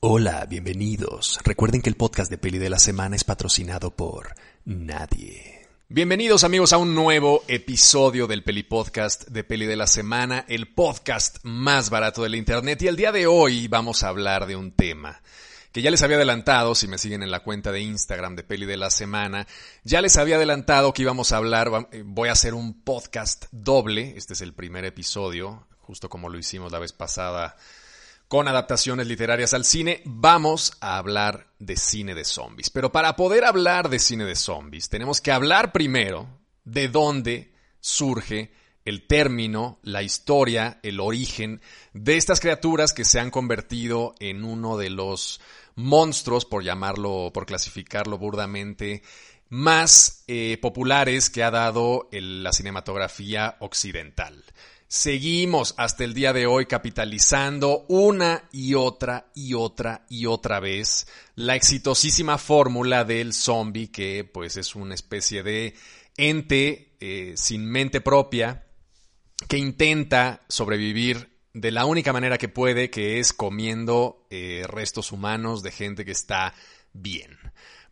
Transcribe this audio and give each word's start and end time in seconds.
Hola, 0.00 0.46
bienvenidos. 0.48 1.40
Recuerden 1.42 1.82
que 1.82 1.90
el 1.90 1.96
podcast 1.96 2.30
de 2.30 2.38
Peli 2.38 2.58
de 2.58 2.70
la 2.70 2.78
Semana 2.78 3.16
es 3.16 3.24
patrocinado 3.24 3.90
por 3.90 4.32
nadie. 4.64 5.66
Bienvenidos 5.88 6.44
amigos 6.44 6.72
a 6.72 6.78
un 6.78 6.94
nuevo 6.94 7.42
episodio 7.48 8.28
del 8.28 8.44
Peli 8.44 8.62
Podcast 8.62 9.26
de 9.26 9.42
Peli 9.42 9.66
de 9.66 9.74
la 9.74 9.88
Semana, 9.88 10.44
el 10.46 10.72
podcast 10.72 11.38
más 11.42 11.90
barato 11.90 12.22
del 12.22 12.36
Internet. 12.36 12.80
Y 12.82 12.86
el 12.86 12.94
día 12.94 13.10
de 13.10 13.26
hoy 13.26 13.66
vamos 13.66 14.04
a 14.04 14.08
hablar 14.10 14.46
de 14.46 14.54
un 14.54 14.70
tema 14.70 15.20
que 15.72 15.82
ya 15.82 15.90
les 15.90 16.02
había 16.02 16.16
adelantado, 16.16 16.76
si 16.76 16.86
me 16.86 16.96
siguen 16.96 17.24
en 17.24 17.32
la 17.32 17.42
cuenta 17.42 17.72
de 17.72 17.80
Instagram 17.80 18.36
de 18.36 18.44
Peli 18.44 18.66
de 18.66 18.76
la 18.76 18.90
Semana, 18.90 19.48
ya 19.82 20.00
les 20.00 20.16
había 20.16 20.36
adelantado 20.36 20.92
que 20.92 21.02
íbamos 21.02 21.32
a 21.32 21.38
hablar, 21.38 21.88
voy 22.04 22.28
a 22.28 22.32
hacer 22.32 22.54
un 22.54 22.84
podcast 22.84 23.46
doble, 23.50 24.14
este 24.16 24.34
es 24.34 24.42
el 24.42 24.54
primer 24.54 24.84
episodio, 24.84 25.66
justo 25.80 26.08
como 26.08 26.28
lo 26.28 26.38
hicimos 26.38 26.70
la 26.70 26.78
vez 26.78 26.92
pasada 26.92 27.56
con 28.28 28.46
adaptaciones 28.46 29.06
literarias 29.06 29.54
al 29.54 29.64
cine, 29.64 30.02
vamos 30.04 30.74
a 30.80 30.98
hablar 30.98 31.48
de 31.58 31.76
cine 31.76 32.14
de 32.14 32.24
zombies. 32.24 32.68
Pero 32.68 32.92
para 32.92 33.16
poder 33.16 33.44
hablar 33.44 33.88
de 33.88 33.98
cine 33.98 34.24
de 34.24 34.36
zombies, 34.36 34.90
tenemos 34.90 35.22
que 35.22 35.32
hablar 35.32 35.72
primero 35.72 36.28
de 36.64 36.88
dónde 36.88 37.54
surge 37.80 38.52
el 38.84 39.06
término, 39.06 39.78
la 39.82 40.02
historia, 40.02 40.78
el 40.82 41.00
origen 41.00 41.62
de 41.94 42.16
estas 42.16 42.40
criaturas 42.40 42.92
que 42.92 43.04
se 43.04 43.18
han 43.18 43.30
convertido 43.30 44.14
en 44.18 44.44
uno 44.44 44.76
de 44.76 44.90
los 44.90 45.40
monstruos, 45.74 46.44
por 46.44 46.62
llamarlo, 46.62 47.30
por 47.32 47.46
clasificarlo 47.46 48.18
burdamente, 48.18 49.02
más 49.48 50.24
eh, 50.26 50.58
populares 50.60 51.30
que 51.30 51.42
ha 51.42 51.50
dado 51.50 52.08
la 52.12 52.52
cinematografía 52.52 53.56
occidental 53.60 54.44
seguimos 54.88 55.74
hasta 55.76 56.02
el 56.04 56.14
día 56.14 56.32
de 56.32 56.46
hoy 56.46 56.64
capitalizando 56.64 57.84
una 57.88 58.48
y 58.50 58.72
otra 58.72 59.30
y 59.34 59.52
otra 59.52 60.06
y 60.08 60.24
otra 60.24 60.60
vez 60.60 61.06
la 61.34 61.56
exitosísima 61.56 62.38
fórmula 62.38 63.04
del 63.04 63.34
zombie 63.34 63.90
que 63.90 64.24
pues 64.24 64.56
es 64.56 64.74
una 64.74 64.94
especie 64.94 65.42
de 65.42 65.74
ente 66.16 66.96
eh, 67.00 67.34
sin 67.36 67.66
mente 67.66 68.00
propia 68.00 68.64
que 69.46 69.58
intenta 69.58 70.46
sobrevivir 70.48 71.36
de 71.52 71.70
la 71.70 71.84
única 71.84 72.14
manera 72.14 72.38
que 72.38 72.48
puede 72.48 72.88
que 72.88 73.18
es 73.18 73.34
comiendo 73.34 74.26
eh, 74.30 74.64
restos 74.66 75.12
humanos 75.12 75.62
de 75.62 75.70
gente 75.70 76.06
que 76.06 76.12
está 76.12 76.54
bien. 76.94 77.36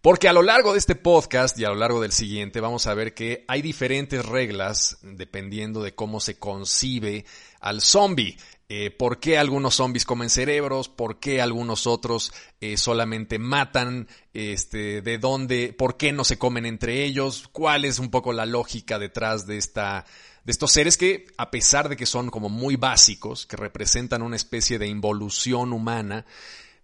Porque 0.07 0.29
a 0.29 0.33
lo 0.33 0.43
largo 0.43 0.73
de 0.73 0.79
este 0.79 0.95
podcast 0.95 1.59
y 1.59 1.65
a 1.65 1.69
lo 1.69 1.75
largo 1.75 2.01
del 2.01 2.13
siguiente 2.13 2.61
vamos 2.61 2.87
a 2.87 2.95
ver 2.95 3.13
que 3.13 3.45
hay 3.49 3.61
diferentes 3.61 4.25
reglas 4.25 4.99
dependiendo 5.03 5.83
de 5.83 5.97
cómo 5.97 6.21
se 6.21 6.39
concibe 6.39 7.25
al 7.59 7.81
zombie. 7.81 8.37
Eh, 8.69 8.93
¿Por 8.93 9.19
qué 9.19 9.37
algunos 9.37 9.75
zombies 9.75 10.05
comen 10.05 10.31
cerebros? 10.31 10.89
¿Por 10.89 11.19
qué 11.19 11.43
algunos 11.43 11.89
otros 11.89 12.33
eh, 12.61 12.77
solamente 12.77 13.41
matan? 13.41 14.07
Este, 14.33 15.03
¿De 15.03 15.19
dónde? 15.19 15.75
¿Por 15.77 15.97
qué 15.97 16.13
no 16.13 16.23
se 16.23 16.39
comen 16.39 16.67
entre 16.67 17.03
ellos? 17.03 17.49
¿Cuál 17.51 17.85
es 17.85 17.99
un 17.99 18.09
poco 18.09 18.33
la 18.33 18.47
lógica 18.47 19.01
detrás 19.01 19.45
de 19.49 19.57
esta 19.57 20.07
de 20.45 20.53
estos 20.53 20.71
seres 20.71 20.97
que, 20.97 21.27
a 21.37 21.51
pesar 21.51 21.89
de 21.89 21.97
que 21.97 22.07
son 22.07 22.31
como 22.31 22.49
muy 22.49 22.77
básicos, 22.77 23.45
que 23.45 23.57
representan 23.57 24.23
una 24.23 24.37
especie 24.37 24.79
de 24.79 24.87
involución 24.87 25.73
humana, 25.73 26.27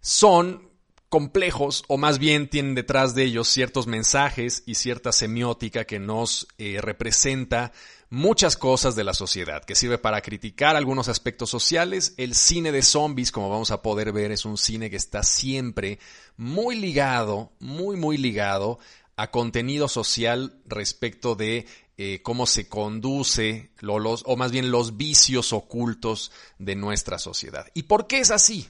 son 0.00 0.71
complejos 1.12 1.84
o 1.88 1.98
más 1.98 2.18
bien 2.18 2.48
tienen 2.48 2.74
detrás 2.74 3.14
de 3.14 3.24
ellos 3.24 3.46
ciertos 3.46 3.86
mensajes 3.86 4.62
y 4.64 4.76
cierta 4.76 5.12
semiótica 5.12 5.84
que 5.84 5.98
nos 5.98 6.48
eh, 6.56 6.78
representa 6.80 7.72
muchas 8.08 8.56
cosas 8.56 8.96
de 8.96 9.04
la 9.04 9.12
sociedad, 9.12 9.62
que 9.62 9.74
sirve 9.74 9.98
para 9.98 10.22
criticar 10.22 10.74
algunos 10.74 11.08
aspectos 11.08 11.50
sociales. 11.50 12.14
El 12.16 12.34
cine 12.34 12.72
de 12.72 12.80
zombies, 12.80 13.30
como 13.30 13.50
vamos 13.50 13.70
a 13.72 13.82
poder 13.82 14.10
ver, 14.10 14.32
es 14.32 14.46
un 14.46 14.56
cine 14.56 14.88
que 14.88 14.96
está 14.96 15.22
siempre 15.22 15.98
muy 16.38 16.76
ligado, 16.76 17.52
muy, 17.60 17.96
muy 17.96 18.16
ligado 18.16 18.78
a 19.14 19.30
contenido 19.30 19.88
social 19.88 20.62
respecto 20.64 21.34
de 21.34 21.66
eh, 21.98 22.22
cómo 22.22 22.46
se 22.46 22.70
conduce, 22.70 23.70
o 23.82 24.36
más 24.36 24.50
bien 24.50 24.70
los 24.70 24.96
vicios 24.96 25.52
ocultos 25.52 26.32
de 26.58 26.74
nuestra 26.74 27.18
sociedad. 27.18 27.66
¿Y 27.74 27.82
por 27.82 28.06
qué 28.06 28.20
es 28.20 28.30
así? 28.30 28.66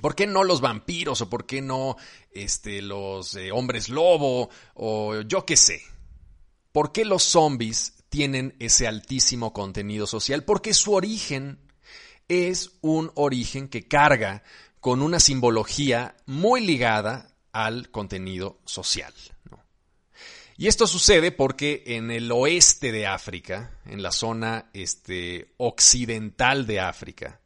¿Por 0.00 0.14
qué 0.14 0.26
no 0.26 0.44
los 0.44 0.60
vampiros 0.60 1.20
o 1.20 1.30
por 1.30 1.46
qué 1.46 1.62
no 1.62 1.96
este, 2.32 2.82
los 2.82 3.36
eh, 3.36 3.52
hombres 3.52 3.88
lobo 3.88 4.50
o 4.74 5.20
yo 5.22 5.46
qué 5.46 5.56
sé? 5.56 5.82
¿Por 6.72 6.92
qué 6.92 7.04
los 7.04 7.22
zombies 7.22 7.94
tienen 8.08 8.56
ese 8.58 8.88
altísimo 8.88 9.52
contenido 9.52 10.06
social? 10.06 10.44
Porque 10.44 10.74
su 10.74 10.92
origen 10.92 11.60
es 12.28 12.72
un 12.80 13.12
origen 13.14 13.68
que 13.68 13.86
carga 13.86 14.42
con 14.80 15.00
una 15.00 15.20
simbología 15.20 16.16
muy 16.26 16.60
ligada 16.60 17.34
al 17.52 17.90
contenido 17.90 18.58
social. 18.64 19.14
Y 20.56 20.68
esto 20.68 20.86
sucede 20.86 21.32
porque 21.32 21.82
en 21.86 22.10
el 22.10 22.30
oeste 22.30 22.92
de 22.92 23.06
África, 23.06 23.78
en 23.86 24.02
la 24.02 24.12
zona 24.12 24.70
este, 24.72 25.52
occidental 25.56 26.66
de 26.66 26.80
África, 26.80 27.40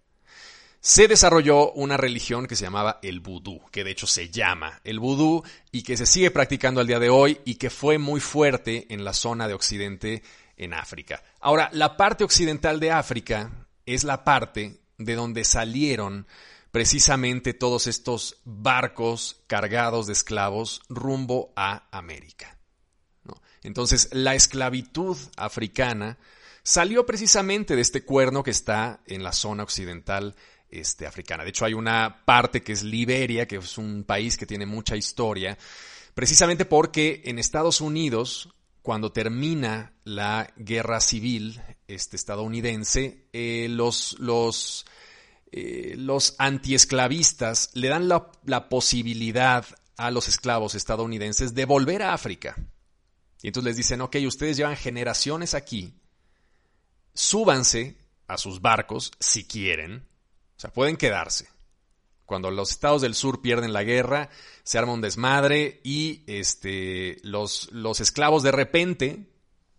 se 0.89 1.07
desarrolló 1.07 1.71
una 1.73 1.99
religión 1.99 2.47
que 2.47 2.57
se 2.57 2.65
llamaba 2.65 2.99
el 3.03 3.21
vudú, 3.21 3.61
que 3.71 3.85
de 3.85 3.91
hecho 3.91 4.07
se 4.07 4.31
llama 4.31 4.81
el 4.85 4.99
vudú 4.99 5.45
y 5.71 5.83
que 5.83 5.99
se 5.99 6.07
sigue 6.07 6.31
practicando 6.31 6.81
al 6.81 6.87
día 6.87 6.99
de 6.99 7.11
hoy 7.11 7.43
y 7.45 7.57
que 7.57 7.69
fue 7.69 7.99
muy 7.99 8.21
fuerte 8.21 8.87
en 8.89 9.05
la 9.05 9.13
zona 9.13 9.47
de 9.47 9.53
Occidente 9.53 10.23
en 10.57 10.73
África. 10.73 11.23
Ahora, 11.41 11.69
la 11.75 11.99
parte 11.99 12.25
occidental 12.25 12.81
de 12.81 12.91
África 12.91 13.67
es 13.85 14.03
la 14.03 14.25
parte 14.25 14.81
de 14.97 15.15
donde 15.15 15.45
salieron 15.45 16.27
precisamente 16.71 17.53
todos 17.53 17.87
estos 17.87 18.41
barcos 18.47 19.43
cargados 19.47 20.07
de 20.07 20.15
esclavos 20.15 20.81
rumbo 20.89 21.53
a 21.55 21.87
América. 21.91 22.57
Entonces, 23.63 24.09
la 24.13 24.35
esclavitud 24.35 25.19
africana 25.37 26.17
salió 26.63 27.05
precisamente 27.05 27.77
de 27.77 27.83
este 27.83 28.07
cuerno 28.07 28.43
que 28.43 28.53
está 28.53 29.01
en 29.07 29.23
la 29.23 29.33
zona 29.33 29.65
occidental 29.65 30.35
este, 30.71 31.07
africana. 31.07 31.45
De 31.45 31.51
hecho, 31.51 31.65
hay 31.65 31.75
una 31.75 32.25
parte 32.25 32.63
que 32.63 32.73
es 32.73 32.83
Liberia, 32.83 33.47
que 33.47 33.57
es 33.57 33.79
un 33.79 34.05
país 34.05 34.37
que 34.37 34.47
tiene 34.47 34.67
mucha 34.67 34.97
historia, 34.97 35.57
precisamente 36.15 36.65
porque 36.65 37.23
en 37.25 37.39
Estados 37.39 37.81
Unidos, 37.81 38.49
cuando 38.83 39.13
termina 39.13 39.93
la 40.05 40.53
guerra 40.57 41.01
civil 41.01 41.61
este, 41.87 42.17
estadounidense, 42.17 43.29
eh, 43.33 43.69
los, 43.71 44.17
los, 44.19 44.87
eh, 45.53 45.95
los 45.97 46.35
antiesclavistas 46.39 47.71
le 47.75 47.89
dan 47.89 48.09
la, 48.09 48.31
la 48.45 48.69
posibilidad 48.69 49.65
a 49.97 50.11
los 50.11 50.29
esclavos 50.29 50.75
estadounidenses 50.75 51.55
de 51.55 51.65
volver 51.65 52.03
a 52.03 52.15
África. 52.15 52.57
Y 53.43 53.49
entonces 53.49 53.71
les 53.71 53.77
dicen, 53.77 54.01
ok, 54.01 54.17
ustedes 54.27 54.57
llevan 54.57 54.77
generaciones 54.77 55.55
aquí, 55.55 55.95
súbanse 57.15 57.97
a 58.27 58.37
sus 58.37 58.61
barcos 58.61 59.13
si 59.21 59.45
quieren, 59.45 60.08
o 60.59 60.61
sea, 60.61 60.73
pueden 60.73 60.97
quedarse. 60.97 61.49
Cuando 62.27 62.51
los 62.51 62.71
estados 62.71 63.01
del 63.01 63.15
sur 63.15 63.41
pierden 63.41 63.73
la 63.73 63.85
guerra, 63.85 64.29
se 64.65 64.77
arma 64.77 64.93
un 64.93 65.01
desmadre 65.01 65.81
y 65.85 66.25
este, 66.27 67.19
los, 67.23 67.71
los 67.71 68.01
esclavos 68.01 68.43
de 68.43 68.51
repente 68.51 69.31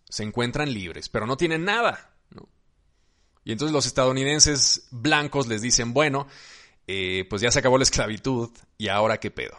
se 0.08 0.22
encuentran 0.22 0.72
libres, 0.72 1.10
pero 1.10 1.26
no 1.26 1.36
tienen 1.36 1.66
nada. 1.66 2.14
Y 3.44 3.52
entonces 3.52 3.74
los 3.74 3.84
estadounidenses 3.84 4.88
blancos 4.90 5.48
les 5.48 5.60
dicen, 5.60 5.92
bueno, 5.92 6.26
eh, 6.86 7.26
pues 7.28 7.42
ya 7.42 7.50
se 7.50 7.58
acabó 7.58 7.76
la 7.76 7.84
esclavitud 7.84 8.50
y 8.78 8.88
ahora 8.88 9.20
qué 9.20 9.30
pedo. 9.30 9.56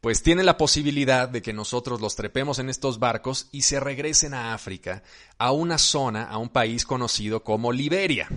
Pues 0.00 0.22
tienen 0.22 0.46
la 0.46 0.56
posibilidad 0.56 1.28
de 1.28 1.42
que 1.42 1.52
nosotros 1.52 2.00
los 2.00 2.16
trepemos 2.16 2.58
en 2.58 2.70
estos 2.70 2.98
barcos 2.98 3.48
y 3.52 3.62
se 3.62 3.78
regresen 3.78 4.32
a 4.32 4.54
África, 4.54 5.02
a 5.36 5.52
una 5.52 5.76
zona, 5.76 6.24
a 6.24 6.38
un 6.38 6.48
país 6.48 6.86
conocido 6.86 7.44
como 7.44 7.72
Liberia. 7.72 8.28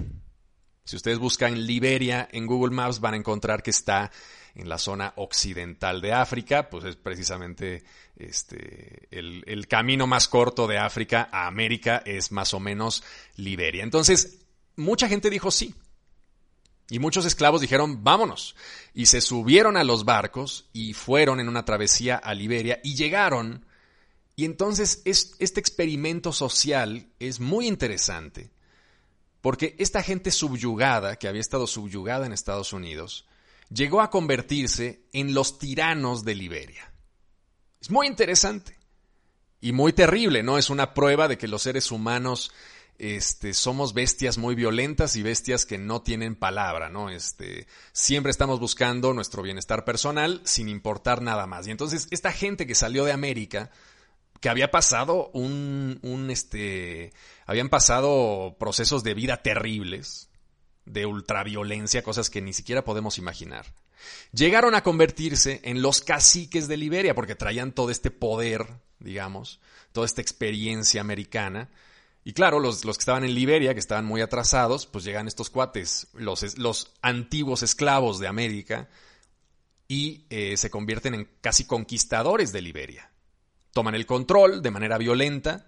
Si 0.86 0.96
ustedes 0.96 1.18
buscan 1.18 1.66
Liberia 1.66 2.30
en 2.32 2.46
Google 2.46 2.74
Maps 2.74 3.00
van 3.00 3.16
a 3.16 3.18
encontrar 3.18 3.64
que 3.64 3.72
está 3.72 4.12
en 4.54 4.70
la 4.70 4.78
zona 4.78 5.14
occidental 5.18 6.00
de 6.00 6.14
África, 6.14 6.70
pues 6.70 6.86
es 6.86 6.96
precisamente 6.96 7.84
este, 8.16 9.08
el, 9.10 9.68
camino 9.68 10.06
más 10.06 10.28
corto 10.28 10.68
de 10.68 10.78
África 10.78 11.28
a 11.32 11.48
América 11.48 12.04
es 12.06 12.32
más 12.32 12.54
o 12.54 12.60
menos 12.60 13.04
Liberia. 13.36 13.84
Entonces, 13.84 14.46
mucha 14.76 15.10
gente 15.10 15.32
dijo 15.32 15.50
sí. 15.50 15.74
Y 16.88 17.00
muchos 17.00 17.26
esclavos 17.26 17.62
dijeron, 17.62 18.04
vámonos. 18.04 18.56
Y 18.94 19.08
se 19.08 19.22
subieron 19.22 19.78
a 19.78 19.84
los 19.84 20.06
barcos 20.06 20.70
y 20.72 20.94
fueron 20.94 21.40
en 21.40 21.50
una 21.50 21.66
travesía 21.66 22.16
a 22.16 22.36
Liberia 22.36 22.80
y 22.84 22.94
llegaron. 22.94 23.66
Y 24.36 24.46
entonces 24.46 25.02
es, 25.06 25.36
este 25.40 25.60
experimento 25.60 26.32
social 26.32 27.10
es 27.18 27.40
muy 27.40 27.68
interesante 27.68 28.52
porque 29.46 29.76
esta 29.78 30.02
gente 30.02 30.32
subyugada, 30.32 31.18
que 31.18 31.28
había 31.28 31.40
estado 31.40 31.68
subyugada 31.68 32.26
en 32.26 32.34
Estados 32.34 32.74
Unidos, 32.74 33.28
llegó 33.70 34.02
a 34.02 34.10
convertirse 34.10 35.04
en 35.14 35.36
los 35.36 35.60
tiranos 35.60 36.26
de 36.26 36.34
Liberia. 36.34 36.92
Es 37.80 37.92
muy 37.92 38.08
interesante 38.08 38.76
y 39.62 39.72
muy 39.72 39.94
terrible, 39.94 40.42
¿no? 40.42 40.58
Es 40.58 40.72
una 40.72 40.96
prueba 40.96 41.28
de 41.28 41.38
que 41.38 41.48
los 41.48 41.62
seres 41.62 41.92
humanos 41.92 42.52
este, 42.98 43.54
somos 43.54 43.94
bestias 43.94 44.40
muy 44.40 44.56
violentas 44.56 45.16
y 45.16 45.22
bestias 45.22 45.68
que 45.68 45.78
no 45.78 46.02
tienen 46.02 46.36
palabra, 46.36 46.90
¿no? 46.90 47.12
Este, 47.12 47.68
siempre 47.92 48.32
estamos 48.32 48.60
buscando 48.60 49.14
nuestro 49.14 49.44
bienestar 49.44 49.86
personal 49.86 50.42
sin 50.44 50.70
importar 50.70 51.22
nada 51.22 51.46
más. 51.46 51.68
Y 51.68 51.72
entonces, 51.72 52.08
esta 52.10 52.32
gente 52.32 52.66
que 52.66 52.74
salió 52.74 53.06
de 53.06 53.12
América, 53.12 53.70
que 54.42 54.50
había 54.50 54.72
pasado 54.72 55.30
un, 55.34 56.00
un 56.02 56.30
este, 56.30 57.14
habían 57.46 57.70
pasado 57.70 58.56
procesos 58.60 59.04
de 59.04 59.14
vida 59.14 59.42
terribles, 59.42 60.30
de 60.86 61.06
ultraviolencia, 61.06 62.04
cosas 62.04 62.30
que 62.30 62.42
ni 62.42 62.54
siquiera 62.54 62.84
podemos 62.84 63.18
imaginar. 63.18 63.66
Llegaron 64.32 64.76
a 64.76 64.84
convertirse 64.84 65.62
en 65.64 65.82
los 65.82 66.02
caciques 66.02 66.68
de 66.68 66.78
Liberia 66.78 67.16
porque 67.16 67.36
traían 67.36 67.72
todo 67.72 67.90
este 67.90 68.12
poder, 68.12 68.68
digamos, 69.00 69.60
toda 69.92 70.06
esta 70.06 70.22
experiencia 70.22 71.02
americana. 71.02 71.70
Y 72.24 72.34
claro, 72.34 72.60
los, 72.60 72.82
que 72.82 72.90
estaban 72.92 73.24
en 73.24 73.36
Liberia, 73.36 73.74
que 73.74 73.80
estaban 73.80 74.06
muy 74.06 74.22
atrasados, 74.22 74.86
pues 74.88 75.04
llegan 75.04 75.28
estos 75.28 75.50
cuates, 75.50 76.08
los, 76.14 76.58
los 76.58 76.92
antiguos 77.02 77.64
esclavos 77.64 78.20
de 78.20 78.28
América, 78.28 78.90
y 79.88 80.26
eh, 80.30 80.58
se 80.58 80.72
convierten 80.72 81.14
en 81.14 81.30
casi 81.42 81.66
conquistadores 81.66 82.52
de 82.52 82.62
Liberia. 82.62 83.12
Toman 83.76 83.94
el 83.94 84.06
control 84.06 84.62
de 84.62 84.72
manera 84.72 84.98
violenta 84.98 85.68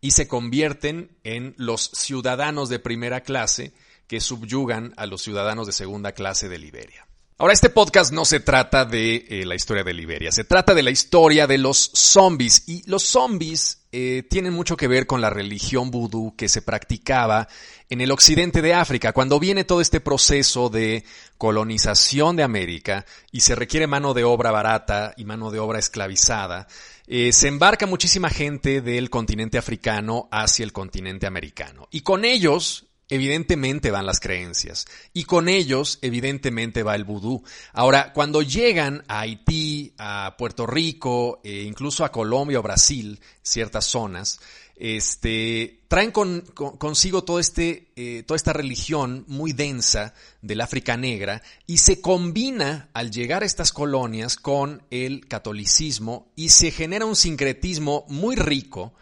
y 0.00 0.12
se 0.12 0.28
convierten 0.28 1.18
en 1.24 1.56
los 1.58 1.90
ciudadanos 1.92 2.68
de 2.68 2.78
primera 2.78 3.22
clase 3.22 3.72
que 4.06 4.20
subyugan 4.20 4.94
a 4.96 5.06
los 5.06 5.22
ciudadanos 5.22 5.66
de 5.66 5.72
segunda 5.72 6.12
clase 6.12 6.48
de 6.48 6.58
Liberia. 6.60 7.08
Ahora, 7.40 7.54
este 7.54 7.70
podcast 7.70 8.12
no 8.12 8.26
se 8.26 8.40
trata 8.40 8.84
de 8.84 9.24
eh, 9.26 9.46
la 9.46 9.54
historia 9.54 9.82
de 9.82 9.94
Liberia, 9.94 10.30
se 10.30 10.44
trata 10.44 10.74
de 10.74 10.82
la 10.82 10.90
historia 10.90 11.46
de 11.46 11.56
los 11.56 11.90
zombies. 11.94 12.64
Y 12.66 12.82
los 12.86 13.02
zombies 13.02 13.86
eh, 13.92 14.24
tienen 14.28 14.52
mucho 14.52 14.76
que 14.76 14.88
ver 14.88 15.06
con 15.06 15.22
la 15.22 15.30
religión 15.30 15.90
vudú 15.90 16.34
que 16.36 16.50
se 16.50 16.60
practicaba 16.60 17.48
en 17.88 18.02
el 18.02 18.12
occidente 18.12 18.60
de 18.60 18.74
África. 18.74 19.14
Cuando 19.14 19.40
viene 19.40 19.64
todo 19.64 19.80
este 19.80 20.00
proceso 20.00 20.68
de 20.68 21.02
colonización 21.38 22.36
de 22.36 22.42
América 22.42 23.06
y 23.32 23.40
se 23.40 23.54
requiere 23.54 23.86
mano 23.86 24.12
de 24.12 24.24
obra 24.24 24.50
barata 24.50 25.14
y 25.16 25.24
mano 25.24 25.50
de 25.50 25.60
obra 25.60 25.78
esclavizada, 25.78 26.66
eh, 27.06 27.32
se 27.32 27.48
embarca 27.48 27.86
muchísima 27.86 28.28
gente 28.28 28.82
del 28.82 29.08
continente 29.08 29.56
africano 29.56 30.28
hacia 30.30 30.62
el 30.64 30.74
continente 30.74 31.26
americano. 31.26 31.88
Y 31.90 32.02
con 32.02 32.26
ellos 32.26 32.89
evidentemente 33.10 33.90
van 33.90 34.06
las 34.06 34.20
creencias 34.20 34.86
y 35.12 35.24
con 35.24 35.48
ellos 35.48 35.98
evidentemente 36.00 36.82
va 36.82 36.94
el 36.94 37.04
vudú. 37.04 37.42
Ahora, 37.72 38.12
cuando 38.12 38.40
llegan 38.40 39.04
a 39.08 39.20
Haití, 39.20 39.94
a 39.98 40.36
Puerto 40.38 40.66
Rico, 40.66 41.40
e 41.44 41.62
incluso 41.62 42.04
a 42.04 42.12
Colombia 42.12 42.60
o 42.60 42.62
Brasil, 42.62 43.20
ciertas 43.42 43.84
zonas, 43.84 44.40
este, 44.76 45.82
traen 45.88 46.10
consigo 46.10 47.22
todo 47.22 47.38
este, 47.38 47.92
eh, 47.96 48.22
toda 48.26 48.36
esta 48.36 48.54
religión 48.54 49.24
muy 49.28 49.52
densa 49.52 50.14
del 50.40 50.62
África 50.62 50.96
negra 50.96 51.42
y 51.66 51.78
se 51.78 52.00
combina 52.00 52.88
al 52.94 53.10
llegar 53.10 53.42
a 53.42 53.46
estas 53.46 53.72
colonias 53.72 54.36
con 54.36 54.82
el 54.90 55.28
catolicismo 55.28 56.32
y 56.34 56.48
se 56.48 56.70
genera 56.70 57.04
un 57.04 57.14
sincretismo 57.14 58.06
muy 58.08 58.36
rico 58.36 58.94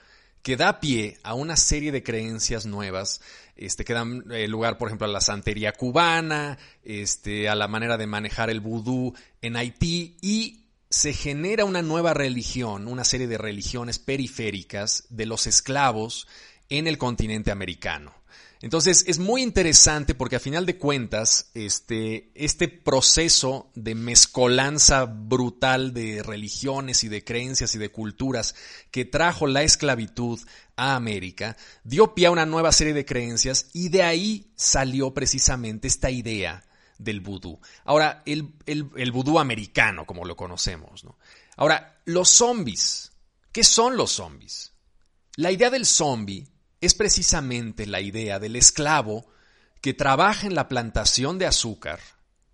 que 0.42 0.56
da 0.56 0.80
pie 0.80 1.18
a 1.22 1.34
una 1.34 1.56
serie 1.56 1.92
de 1.92 2.02
creencias 2.02 2.66
nuevas 2.66 3.20
este, 3.58 3.84
que 3.84 3.92
dan 3.92 4.24
eh, 4.30 4.48
lugar, 4.48 4.78
por 4.78 4.88
ejemplo, 4.88 5.06
a 5.06 5.10
la 5.10 5.20
santería 5.20 5.72
cubana, 5.72 6.58
este, 6.82 7.48
a 7.48 7.54
la 7.54 7.68
manera 7.68 7.96
de 7.96 8.06
manejar 8.06 8.50
el 8.50 8.60
vudú 8.60 9.14
en 9.42 9.56
Haití 9.56 10.16
y 10.20 10.64
se 10.90 11.12
genera 11.12 11.64
una 11.64 11.82
nueva 11.82 12.14
religión, 12.14 12.88
una 12.88 13.04
serie 13.04 13.26
de 13.26 13.38
religiones 13.38 13.98
periféricas 13.98 15.04
de 15.10 15.26
los 15.26 15.46
esclavos 15.46 16.26
en 16.68 16.86
el 16.86 16.98
continente 16.98 17.50
americano. 17.50 18.17
Entonces 18.60 19.04
es 19.06 19.20
muy 19.20 19.42
interesante 19.42 20.14
porque 20.14 20.36
a 20.36 20.40
final 20.40 20.66
de 20.66 20.78
cuentas 20.78 21.50
este, 21.54 22.32
este 22.34 22.66
proceso 22.66 23.70
de 23.74 23.94
mezcolanza 23.94 25.04
brutal 25.04 25.94
de 25.94 26.22
religiones 26.24 27.04
y 27.04 27.08
de 27.08 27.22
creencias 27.22 27.76
y 27.76 27.78
de 27.78 27.92
culturas 27.92 28.56
que 28.90 29.04
trajo 29.04 29.46
la 29.46 29.62
esclavitud 29.62 30.40
a 30.74 30.96
América 30.96 31.56
dio 31.84 32.14
pie 32.14 32.26
a 32.26 32.30
una 32.32 32.46
nueva 32.46 32.72
serie 32.72 32.94
de 32.94 33.04
creencias 33.04 33.70
y 33.72 33.90
de 33.90 34.02
ahí 34.02 34.52
salió 34.56 35.14
precisamente 35.14 35.86
esta 35.86 36.10
idea 36.10 36.64
del 36.98 37.20
vudú. 37.20 37.60
Ahora, 37.84 38.22
el, 38.26 38.54
el, 38.66 39.12
vudú 39.12 39.38
americano, 39.38 40.04
como 40.04 40.24
lo 40.24 40.36
conocemos. 40.36 41.04
¿no? 41.04 41.16
Ahora, 41.56 42.00
los 42.06 42.28
zombies. 42.28 43.12
¿Qué 43.52 43.62
son 43.62 43.96
los 43.96 44.12
zombies? 44.12 44.72
La 45.36 45.52
idea 45.52 45.70
del 45.70 45.86
zombie 45.86 46.48
es 46.80 46.94
precisamente 46.94 47.86
la 47.86 48.00
idea 48.00 48.38
del 48.38 48.56
esclavo 48.56 49.26
que 49.80 49.94
trabaja 49.94 50.46
en 50.46 50.54
la 50.54 50.68
plantación 50.68 51.38
de 51.38 51.46
azúcar, 51.46 52.00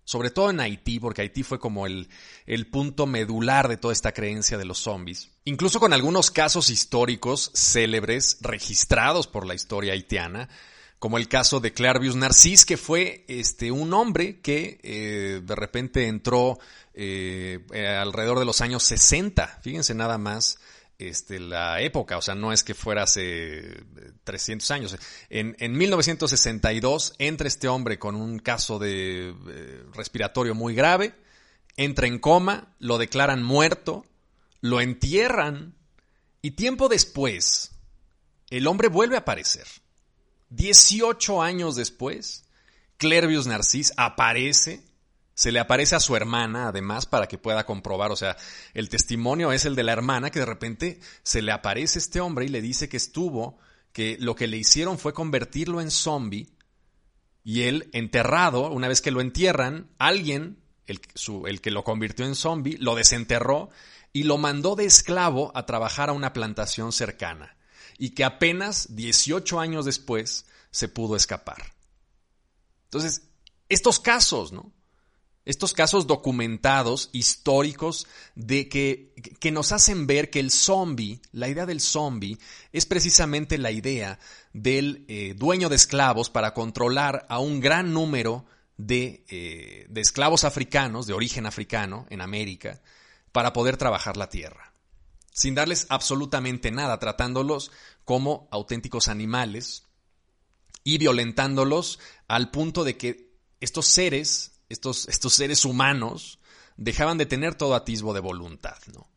sobre 0.03 0.29
todo 0.29 0.51
en 0.51 0.59
Haití, 0.59 0.99
porque 0.99 1.23
Haití 1.23 1.43
fue 1.43 1.59
como 1.59 1.87
el, 1.87 2.09
el, 2.45 2.67
punto 2.67 3.07
medular 3.07 3.67
de 3.67 3.77
toda 3.77 3.93
esta 3.93 4.11
creencia 4.11 4.57
de 4.57 4.65
los 4.65 4.79
zombies, 4.79 5.31
incluso 5.43 5.79
con 5.79 5.93
algunos 5.93 6.29
casos 6.29 6.69
históricos 6.69 7.51
célebres 7.55 8.37
registrados 8.41 9.27
por 9.27 9.47
la 9.47 9.55
historia 9.55 9.93
haitiana, 9.93 10.49
como 10.99 11.17
el 11.17 11.27
caso 11.27 11.59
de 11.59 11.73
Clarvius 11.73 12.15
Narcís, 12.15 12.65
que 12.65 12.77
fue 12.77 13.25
este, 13.27 13.71
un 13.71 13.93
hombre 13.93 14.39
que 14.41 14.79
eh, 14.81 15.41
de 15.43 15.55
repente 15.55 16.07
entró 16.07 16.57
eh, 16.93 17.59
alrededor 17.99 18.39
de 18.39 18.45
los 18.45 18.61
años 18.61 18.83
60, 18.83 19.59
fíjense 19.61 19.93
nada 19.93 20.17
más, 20.17 20.57
este, 20.99 21.39
la 21.39 21.81
época, 21.81 22.17
o 22.17 22.21
sea, 22.21 22.35
no 22.35 22.53
es 22.53 22.63
que 22.63 22.73
fuera 22.73 23.03
hace 23.03 23.83
300 24.23 24.71
años. 24.71 24.97
En, 25.29 25.55
en 25.59 25.77
1962 25.77 27.15
entra 27.19 27.47
este 27.47 27.67
hombre 27.67 27.99
con 27.99 28.15
un 28.15 28.39
caso 28.39 28.79
de 28.79 29.29
eh, 29.29 29.83
respiratorio 29.93 30.55
muy 30.55 30.75
grave, 30.75 31.15
entra 31.77 32.07
en 32.07 32.19
coma, 32.19 32.75
lo 32.79 32.97
declaran 32.97 33.43
muerto, 33.43 34.05
lo 34.61 34.81
entierran 34.81 35.75
y 36.41 36.51
tiempo 36.51 36.89
después 36.89 37.71
el 38.49 38.67
hombre 38.67 38.87
vuelve 38.87 39.15
a 39.15 39.19
aparecer. 39.19 39.67
18 40.49 41.41
años 41.41 41.75
después, 41.75 42.45
Clervius 42.97 43.47
Narcís 43.47 43.93
aparece 43.97 44.83
se 45.35 45.51
le 45.51 45.59
aparece 45.59 45.95
a 45.95 45.99
su 45.99 46.15
hermana, 46.15 46.69
además, 46.69 47.05
para 47.05 47.27
que 47.27 47.37
pueda 47.37 47.65
comprobar. 47.65 48.11
O 48.11 48.15
sea, 48.15 48.37
el 48.73 48.89
testimonio 48.89 49.51
es 49.51 49.65
el 49.65 49.75
de 49.75 49.83
la 49.83 49.91
hermana 49.91 50.31
que 50.31 50.39
de 50.39 50.45
repente 50.45 50.99
se 51.23 51.41
le 51.41 51.51
aparece 51.51 51.99
este 51.99 52.21
hombre 52.21 52.45
y 52.45 52.47
le 52.47 52.61
dice 52.61 52.87
que 52.89 52.97
estuvo, 52.97 53.59
que 53.91 54.17
lo 54.19 54.35
que 54.35 54.47
le 54.47 54.57
hicieron 54.57 54.97
fue 54.97 55.13
convertirlo 55.13 55.81
en 55.81 55.91
zombie 55.91 56.47
y 57.43 57.63
él 57.63 57.89
enterrado, 57.91 58.71
una 58.71 58.87
vez 58.87 59.01
que 59.01 59.11
lo 59.11 59.19
entierran, 59.19 59.91
alguien, 59.99 60.63
el, 60.87 61.01
que 61.61 61.71
lo 61.71 61.83
convirtió 61.83 62.25
en 62.25 62.35
zombie, 62.35 62.77
lo 62.79 62.95
desenterró 62.95 63.69
y 64.13 64.23
lo 64.23 64.37
mandó 64.37 64.75
de 64.75 64.85
esclavo 64.85 65.51
a 65.53 65.65
trabajar 65.65 66.09
a 66.09 66.13
una 66.13 66.31
plantación 66.31 66.93
cercana 66.93 67.57
y 67.97 68.11
que 68.11 68.23
apenas 68.23 68.95
18 68.95 69.59
años 69.59 69.85
después 69.85 70.45
se 70.71 70.87
pudo 70.87 71.17
escapar. 71.17 71.73
Entonces, 72.85 73.23
estos 73.67 73.99
casos, 73.99 74.53
¿no? 74.53 74.74
Estos 75.45 75.73
casos 75.73 76.07
documentados, 76.07 77.09
históricos, 77.13 78.07
de 78.33 78.67
que, 78.67 79.13
que, 79.39 79.51
nos 79.51 79.71
hacen 79.71 80.07
ver 80.07 80.31
que 80.31 80.39
el 80.39 80.49
zombie, 80.49 81.21
la 81.31 81.47
idea 81.47 81.67
del 81.67 81.81
zombie, 81.81 82.39
es 82.73 82.87
precisamente 82.87 83.59
la 83.59 83.71
idea 83.71 84.19
del 84.53 85.05
eh, 85.07 85.35
dueño 85.37 85.69
de 85.69 85.75
esclavos 85.75 86.31
para 86.31 86.53
controlar 86.55 87.27
a 87.29 87.39
un 87.39 87.59
gran 87.59 87.93
número 87.93 88.45
de, 88.77 89.23
eh, 89.29 89.85
de 89.87 90.01
esclavos 90.01 90.43
africanos, 90.43 91.05
de 91.05 91.13
origen 91.13 91.45
africano, 91.45 92.07
en 92.09 92.21
América, 92.21 92.81
para 93.31 93.53
poder 93.53 93.77
trabajar 93.77 94.17
la 94.17 94.29
tierra, 94.29 94.73
sin 95.31 95.53
darles 95.53 95.85
absolutamente 95.89 96.71
nada, 96.71 96.97
tratándolos 96.97 97.71
como 98.03 98.47
auténticos 98.51 99.09
animales 99.09 99.83
y 100.83 100.97
violentándolos 100.97 101.99
al 102.27 102.49
punto 102.49 102.83
de 102.83 102.97
que 102.97 103.31
estos 103.59 103.85
seres 103.87 104.54
estos, 104.69 105.07
estos 105.07 105.33
seres 105.33 105.65
humanos 105.65 106.39
dejaban 106.77 107.17
de 107.17 107.25
tener 107.25 107.55
todo 107.55 107.75
atisbo 107.75 108.13
de 108.13 108.19
voluntad, 108.19 108.77
¿no? 108.93 109.09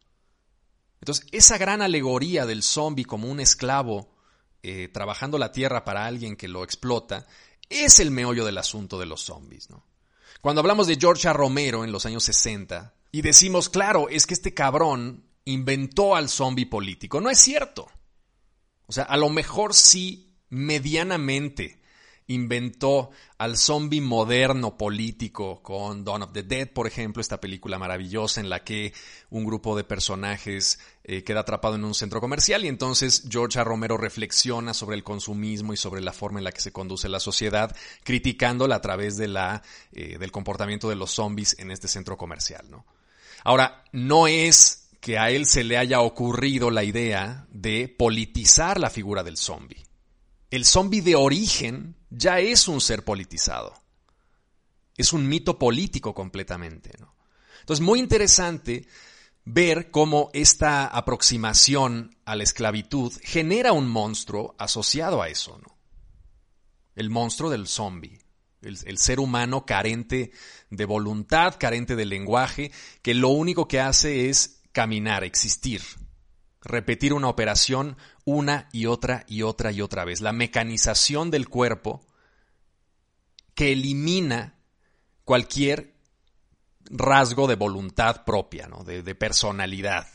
Entonces, 1.00 1.26
esa 1.33 1.59
gran 1.59 1.81
alegoría 1.81 2.45
del 2.45 2.62
zombie 2.62 3.05
como 3.05 3.28
un 3.28 3.40
esclavo 3.40 4.17
eh, 4.62 4.88
trabajando 4.88 5.38
la 5.38 5.52
tierra 5.52 5.85
para 5.85 6.07
alguien 6.07 6.37
que 6.37 6.49
lo 6.49 6.64
explota, 6.64 7.26
es 7.69 8.00
el 8.00 8.11
meollo 8.11 8.45
del 8.45 8.59
asunto 8.59 8.99
de 8.99 9.07
los 9.07 9.23
zombies, 9.23 9.71
¿no? 9.71 9.87
Cuando 10.40 10.61
hablamos 10.61 10.87
de 10.87 10.97
George. 10.97 11.33
Romero 11.33 11.85
en 11.85 11.93
los 11.93 12.07
años 12.07 12.25
60 12.25 12.95
y 13.11 13.23
decimos, 13.23 13.69
claro, 13.69 14.09
es 14.09 14.26
que 14.26 14.35
este 14.35 14.55
cabrón 14.55 15.25
inventó 15.45 16.14
al 16.14 16.28
zombie 16.28 16.67
político, 16.67 17.21
no 17.21 17.31
es 17.31 17.38
cierto. 17.38 17.88
O 18.87 18.93
sea, 18.93 19.05
a 19.05 19.17
lo 19.17 19.28
mejor 19.31 19.75
sí 19.75 20.37
medianamente 20.49 21.78
inventó 22.29 23.11
al 23.39 23.57
zombie 23.57 24.03
moderno 24.03 24.77
político 24.77 25.63
con 25.63 26.05
Dawn 26.05 26.23
of 26.23 26.33
the 26.33 26.43
Dead, 26.43 26.69
por 26.69 26.87
ejemplo, 26.87 27.21
esta 27.21 27.41
película 27.41 27.79
maravillosa 27.79 28.41
en 28.41 28.51
la 28.51 28.63
que 28.63 28.93
un 29.31 29.45
grupo 29.45 29.77
de 29.77 29.85
personajes 29.85 30.79
eh, 31.05 31.25
queda 31.25 31.41
atrapado 31.41 31.75
en 31.75 31.85
un 31.85 31.95
centro 31.95 32.21
comercial 32.21 32.65
y 32.65 32.69
entonces 32.69 33.25
George. 33.29 33.49
Romero 33.65 33.97
reflexiona 33.97 34.75
sobre 34.75 34.97
el 34.97 35.03
consumismo 35.03 35.73
y 35.73 35.79
sobre 35.79 36.03
la 36.03 36.13
forma 36.13 36.39
en 36.39 36.45
la 36.45 36.53
que 36.53 36.61
se 36.61 36.71
conduce 36.71 37.09
la 37.09 37.19
sociedad, 37.19 37.75
criticándola 38.05 38.77
a 38.77 38.81
través 38.83 39.17
de 39.17 39.29
la, 39.29 39.63
eh, 39.93 40.19
del 40.19 40.31
comportamiento 40.31 40.89
de 40.91 40.97
los 40.97 41.11
zombies 41.13 41.59
en 41.59 41.71
este 41.71 41.89
centro 41.89 42.19
comercial. 42.19 42.71
¿no? 42.71 42.85
Ahora, 43.43 43.85
no 43.93 44.27
es 44.27 44.91
que 45.01 45.19
a 45.19 45.31
él 45.31 45.47
se 45.47 45.65
le 45.65 45.79
haya 45.79 46.01
ocurrido 46.01 46.71
la 46.71 46.85
idea 46.85 47.47
de 47.51 47.89
politizar 47.89 48.79
la 48.79 48.91
figura 48.91 49.23
del 49.23 49.39
zombie. 49.39 49.88
El 50.50 50.64
zombie 50.64 51.02
de 51.02 51.14
origen 51.14 51.97
ya 52.11 52.40
es 52.40 52.69
un 52.69 52.81
ser 52.81 53.05
politizado. 53.05 53.75
Es 54.97 55.12
un 55.12 55.28
mito 55.28 55.59
político 55.59 56.14
completamente. 56.14 56.90
¿no? 56.99 57.14
Entonces, 57.61 57.85
muy 57.85 57.99
interesante 58.00 58.87
ver 59.45 59.90
cómo 59.90 60.31
esta 60.33 60.87
aproximación 60.87 62.17
a 62.25 62.35
la 62.35 62.45
esclavitud 62.45 63.12
genera 63.23 63.73
un 63.73 63.88
monstruo 63.88 64.55
asociado 64.59 65.21
a 65.23 65.28
eso. 65.28 65.59
¿no? 65.59 65.78
El 66.95 67.11
monstruo 67.11 67.50
del 67.50 67.67
zombie. 67.67 68.19
El, 68.61 68.76
el, 68.87 68.99
ser 68.99 69.21
humano 69.21 69.64
carente 69.64 70.33
de 70.69 70.85
voluntad, 70.85 71.55
carente 71.61 71.95
de 71.95 72.05
lenguaje, 72.05 72.73
que 73.02 73.14
lo 73.14 73.28
único 73.28 73.69
que 73.69 73.78
hace 73.78 74.28
es 74.28 74.62
caminar, 74.73 75.23
existir, 75.23 75.81
repetir 76.62 77.12
una 77.12 77.29
operación 77.29 77.97
una 78.25 78.69
y 78.73 78.87
otra 78.87 79.25
y 79.27 79.43
otra 79.43 79.73
y 79.73 79.81
otra 79.81 80.05
vez. 80.05 80.21
La 80.21 80.33
mecanización 80.33 81.31
del 81.31 81.49
cuerpo 81.49 82.05
que 83.55 83.73
elimina 83.73 84.55
cualquier 85.25 85.95
rasgo 86.91 87.47
de 87.47 87.57
voluntad 87.57 88.25
propia, 88.25 88.69
¿no? 88.69 88.85
de, 88.85 89.15
personalidad. 89.15 90.07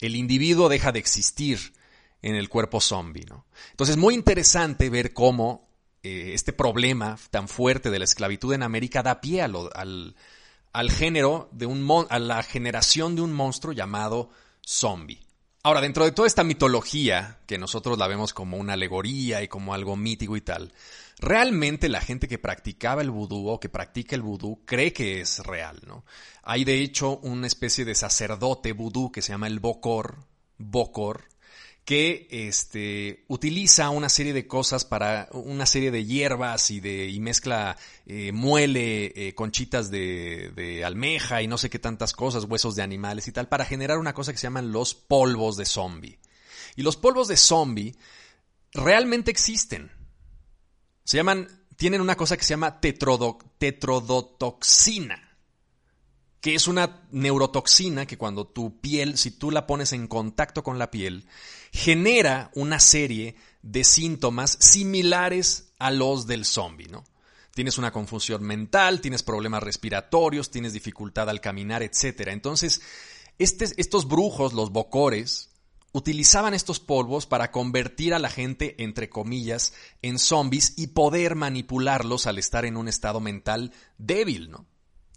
El 0.00 0.14
individuo 0.14 0.68
deja 0.68 0.92
de 0.92 0.98
existir 0.98 1.72
en 2.22 2.34
el 2.34 2.48
cuerpo 2.48 2.80
zombie. 2.80 3.24
¿no? 3.24 3.46
Entonces 3.70 3.96
es 3.96 4.00
muy 4.00 4.14
interesante 4.14 4.90
ver 4.90 5.12
cómo 5.12 5.68
eh, 6.02 6.32
este 6.34 6.52
problema 6.52 7.18
tan 7.30 7.48
fuerte 7.48 7.90
de 7.90 7.98
la 7.98 8.04
esclavitud 8.04 8.54
en 8.54 8.62
América 8.62 9.02
da 9.02 9.20
pie 9.20 9.42
al, 9.42 10.14
al, 10.72 10.90
género 10.90 11.48
de 11.52 11.66
un 11.66 12.06
a 12.08 12.18
la 12.18 12.42
generación 12.42 13.16
de 13.16 13.22
un 13.22 13.32
monstruo 13.32 13.72
llamado 13.72 14.30
zombie. 14.68 15.20
Ahora, 15.62 15.80
dentro 15.80 16.04
de 16.04 16.12
toda 16.12 16.28
esta 16.28 16.44
mitología, 16.44 17.40
que 17.46 17.58
nosotros 17.58 17.98
la 17.98 18.06
vemos 18.06 18.34
como 18.34 18.58
una 18.58 18.74
alegoría 18.74 19.42
y 19.42 19.48
como 19.48 19.74
algo 19.74 19.96
mítico 19.96 20.36
y 20.36 20.40
tal, 20.40 20.72
realmente 21.18 21.88
la 21.88 22.00
gente 22.00 22.28
que 22.28 22.38
practicaba 22.38 23.02
el 23.02 23.10
vudú 23.10 23.48
o 23.48 23.58
que 23.58 23.68
practica 23.68 24.14
el 24.14 24.22
vudú 24.22 24.62
cree 24.66 24.92
que 24.92 25.20
es 25.20 25.40
real, 25.40 25.80
¿no? 25.86 26.04
Hay 26.42 26.64
de 26.64 26.80
hecho 26.80 27.18
una 27.18 27.46
especie 27.46 27.84
de 27.84 27.94
sacerdote 27.94 28.72
vudú 28.72 29.10
que 29.10 29.22
se 29.22 29.32
llama 29.32 29.46
el 29.46 29.58
Bokor, 29.58 30.26
Bokor, 30.58 31.24
que 31.88 32.28
este, 32.30 33.24
utiliza 33.28 33.88
una 33.88 34.10
serie 34.10 34.34
de 34.34 34.46
cosas 34.46 34.84
para 34.84 35.30
una 35.32 35.64
serie 35.64 35.90
de 35.90 36.04
hierbas 36.04 36.70
y, 36.70 36.80
de, 36.80 37.08
y 37.08 37.18
mezcla, 37.18 37.78
eh, 38.04 38.30
muele 38.30 39.10
eh, 39.16 39.34
conchitas 39.34 39.90
de, 39.90 40.52
de, 40.54 40.84
almeja 40.84 41.40
y 41.40 41.46
no 41.46 41.56
sé 41.56 41.70
qué 41.70 41.78
tantas 41.78 42.12
cosas, 42.12 42.44
huesos 42.44 42.76
de 42.76 42.82
animales 42.82 43.26
y 43.26 43.32
tal, 43.32 43.48
para 43.48 43.64
generar 43.64 43.96
una 43.96 44.12
cosa 44.12 44.32
que 44.32 44.38
se 44.38 44.42
llaman 44.42 44.70
los 44.70 44.94
polvos 44.94 45.56
de 45.56 45.64
zombie. 45.64 46.18
Y 46.76 46.82
los 46.82 46.98
polvos 46.98 47.26
de 47.26 47.38
zombie 47.38 47.96
realmente 48.74 49.30
existen. 49.30 49.90
Se 51.04 51.16
llaman, 51.16 51.48
tienen 51.76 52.02
una 52.02 52.16
cosa 52.16 52.36
que 52.36 52.44
se 52.44 52.50
llama 52.50 52.82
tetrodotoxina 52.82 55.27
que 56.40 56.54
es 56.54 56.68
una 56.68 57.02
neurotoxina 57.10 58.06
que 58.06 58.18
cuando 58.18 58.46
tu 58.46 58.80
piel, 58.80 59.18
si 59.18 59.32
tú 59.32 59.50
la 59.50 59.66
pones 59.66 59.92
en 59.92 60.06
contacto 60.06 60.62
con 60.62 60.78
la 60.78 60.90
piel, 60.90 61.26
genera 61.72 62.50
una 62.54 62.80
serie 62.80 63.36
de 63.62 63.84
síntomas 63.84 64.56
similares 64.60 65.72
a 65.78 65.90
los 65.90 66.26
del 66.26 66.44
zombie, 66.44 66.88
¿no? 66.88 67.04
Tienes 67.54 67.76
una 67.76 67.90
confusión 67.90 68.44
mental, 68.44 69.00
tienes 69.00 69.24
problemas 69.24 69.64
respiratorios, 69.64 70.50
tienes 70.50 70.72
dificultad 70.72 71.28
al 71.28 71.40
caminar, 71.40 71.82
etc. 71.82 72.28
Entonces, 72.28 72.82
este, 73.38 73.66
estos 73.76 74.06
brujos, 74.06 74.52
los 74.52 74.70
bocores, 74.70 75.50
utilizaban 75.92 76.54
estos 76.54 76.78
polvos 76.78 77.26
para 77.26 77.50
convertir 77.50 78.14
a 78.14 78.20
la 78.20 78.30
gente, 78.30 78.76
entre 78.78 79.08
comillas, 79.08 79.74
en 80.02 80.20
zombies 80.20 80.74
y 80.76 80.88
poder 80.88 81.34
manipularlos 81.34 82.28
al 82.28 82.38
estar 82.38 82.64
en 82.64 82.76
un 82.76 82.86
estado 82.86 83.18
mental 83.18 83.72
débil, 83.96 84.50
¿no? 84.50 84.66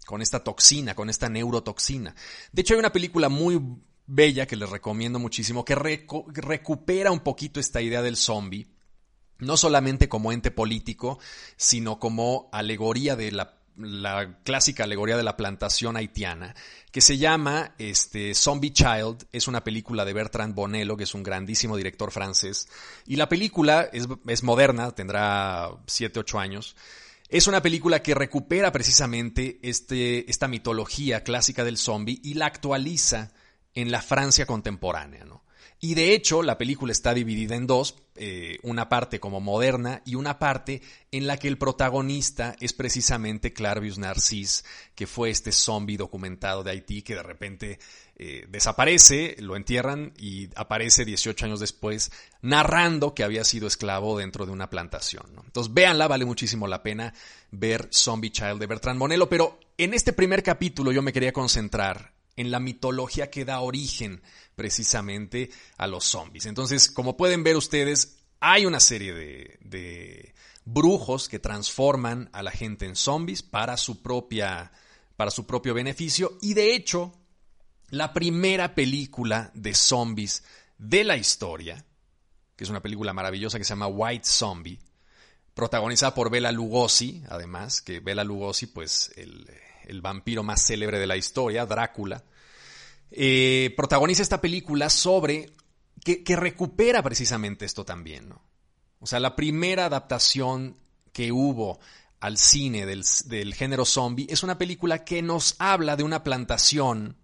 Con 0.06 0.20
esta 0.20 0.42
toxina, 0.42 0.94
con 0.94 1.08
esta 1.08 1.28
neurotoxina. 1.28 2.14
De 2.50 2.62
hecho, 2.62 2.74
hay 2.74 2.80
una 2.80 2.92
película 2.92 3.28
muy 3.28 3.60
bella 4.06 4.46
que 4.46 4.56
les 4.56 4.68
recomiendo 4.68 5.18
muchísimo, 5.18 5.64
que 5.64 5.74
recupera 5.74 7.10
un 7.10 7.20
poquito 7.20 7.60
esta 7.60 7.80
idea 7.80 8.02
del 8.02 8.16
zombie, 8.16 8.68
no 9.38 9.56
solamente 9.56 10.08
como 10.08 10.32
ente 10.32 10.50
político, 10.50 11.18
sino 11.56 11.98
como 11.98 12.48
alegoría 12.52 13.16
de 13.16 13.32
la, 13.32 13.62
la 13.76 14.38
clásica 14.44 14.84
alegoría 14.84 15.16
de 15.16 15.22
la 15.22 15.36
plantación 15.36 15.96
haitiana, 15.96 16.54
que 16.90 17.00
se 17.00 17.18
llama 17.18 17.74
este, 17.78 18.34
Zombie 18.34 18.72
Child, 18.72 19.26
es 19.32 19.48
una 19.48 19.64
película 19.64 20.04
de 20.04 20.12
Bertrand 20.12 20.54
Bonello, 20.54 20.96
que 20.96 21.04
es 21.04 21.14
un 21.14 21.22
grandísimo 21.22 21.76
director 21.76 22.10
francés, 22.10 22.68
y 23.06 23.16
la 23.16 23.28
película 23.28 23.88
es, 23.92 24.42
moderna, 24.42 24.90
tendrá 24.92 25.70
7, 25.86 26.20
8 26.20 26.38
años, 26.38 26.76
es 27.32 27.46
una 27.46 27.62
película 27.62 28.02
que 28.02 28.14
recupera 28.14 28.70
precisamente 28.72 29.58
este, 29.62 30.30
esta 30.30 30.48
mitología 30.48 31.24
clásica 31.24 31.64
del 31.64 31.78
zombie 31.78 32.20
y 32.22 32.34
la 32.34 32.44
actualiza 32.44 33.32
en 33.72 33.90
la 33.90 34.02
Francia 34.02 34.44
contemporánea. 34.44 35.24
¿no? 35.24 35.42
Y 35.80 35.94
de 35.94 36.14
hecho, 36.14 36.42
la 36.42 36.58
película 36.58 36.92
está 36.92 37.12
dividida 37.14 37.56
en 37.56 37.66
dos, 37.66 37.96
eh, 38.14 38.58
una 38.62 38.88
parte 38.88 39.18
como 39.18 39.40
moderna 39.40 40.02
y 40.04 40.14
una 40.14 40.38
parte 40.38 40.82
en 41.10 41.26
la 41.26 41.38
que 41.38 41.48
el 41.48 41.58
protagonista 41.58 42.54
es 42.60 42.72
precisamente 42.72 43.52
Clarvius 43.52 43.98
Narcisse, 43.98 44.64
que 44.94 45.06
fue 45.06 45.30
este 45.30 45.50
zombie 45.50 45.96
documentado 45.96 46.62
de 46.62 46.70
Haití 46.70 47.02
que 47.02 47.14
de 47.14 47.22
repente 47.22 47.78
eh, 48.16 48.46
desaparece, 48.48 49.34
lo 49.38 49.56
entierran 49.56 50.12
y 50.18 50.50
aparece 50.54 51.04
18 51.04 51.46
años 51.46 51.58
después 51.58 52.12
narrando 52.42 53.14
que 53.14 53.24
había 53.24 53.42
sido 53.42 53.66
esclavo 53.66 54.18
dentro 54.18 54.46
de 54.46 54.52
una 54.52 54.70
plantación. 54.70 55.24
Entonces, 55.44 55.74
véanla, 55.74 56.06
vale 56.06 56.24
muchísimo 56.24 56.68
la 56.68 56.82
pena 56.82 57.14
ver 57.50 57.88
Zombie 57.90 58.30
Child 58.30 58.60
de 58.60 58.66
Bertrand 58.66 59.00
Bonello, 59.00 59.28
pero 59.28 59.58
en 59.78 59.94
este 59.94 60.12
primer 60.12 60.42
capítulo 60.42 60.92
yo 60.92 61.02
me 61.02 61.12
quería 61.12 61.32
concentrar 61.32 62.12
en 62.36 62.50
la 62.50 62.60
mitología 62.60 63.30
que 63.30 63.44
da 63.44 63.60
origen 63.60 64.22
precisamente 64.54 65.50
a 65.76 65.86
los 65.86 66.04
zombies. 66.04 66.46
Entonces, 66.46 66.90
como 66.90 67.16
pueden 67.16 67.42
ver 67.42 67.56
ustedes, 67.56 68.18
hay 68.40 68.66
una 68.66 68.80
serie 68.80 69.14
de, 69.14 70.34
brujos 70.64 71.28
que 71.28 71.38
transforman 71.38 72.28
a 72.32 72.42
la 72.42 72.50
gente 72.50 72.86
en 72.86 72.94
zombies 72.94 73.42
para 73.42 73.76
su 73.76 74.00
propia 74.00 74.70
para 75.16 75.32
su 75.32 75.44
propio 75.44 75.74
beneficio 75.74 76.38
y 76.40 76.54
de 76.54 76.74
hecho 76.74 77.12
la 77.90 78.12
primera 78.12 78.74
película 78.74 79.50
de 79.54 79.74
zombies 79.74 80.44
de 80.78 81.02
la 81.04 81.16
historia, 81.16 81.84
que 82.56 82.64
es 82.64 82.70
una 82.70 82.80
película 82.80 83.12
maravillosa 83.12 83.58
que 83.58 83.64
se 83.64 83.70
llama 83.70 83.88
White 83.88 84.24
Zombie, 84.24 84.78
protagonizada 85.52 86.14
por 86.14 86.30
Bela 86.30 86.50
Lugosi, 86.52 87.22
además, 87.28 87.82
que 87.82 88.00
Bela 88.00 88.24
Lugosi, 88.24 88.66
pues 88.66 89.12
el 89.16 90.00
vampiro 90.00 90.42
más 90.42 90.64
célebre 90.64 90.98
de 90.98 91.06
la 91.06 91.16
historia, 91.16 91.66
Drácula, 91.66 92.24
eh, 93.12 93.72
protagoniza 93.76 94.22
esta 94.22 94.40
película 94.40 94.90
sobre 94.90 95.52
que, 96.04 96.36
recupera 96.36 97.02
precisamente 97.02 97.64
esto 97.64 97.84
también. 97.84 98.32
O 98.98 99.06
sea, 99.06 99.20
la 99.20 99.36
primera 99.36 99.86
adaptación 99.86 100.76
que 101.12 101.32
hubo 101.32 101.78
al 102.20 102.38
cine 102.38 102.86
del, 102.86 103.54
género 103.54 103.84
zombie 103.84 104.26
es 104.28 104.42
una 104.42 104.58
película 104.58 105.04
que 105.04 105.22
nos 105.22 105.56
habla 105.58 105.96
de 105.96 106.02
una 106.02 106.22
plantación. 106.24 107.16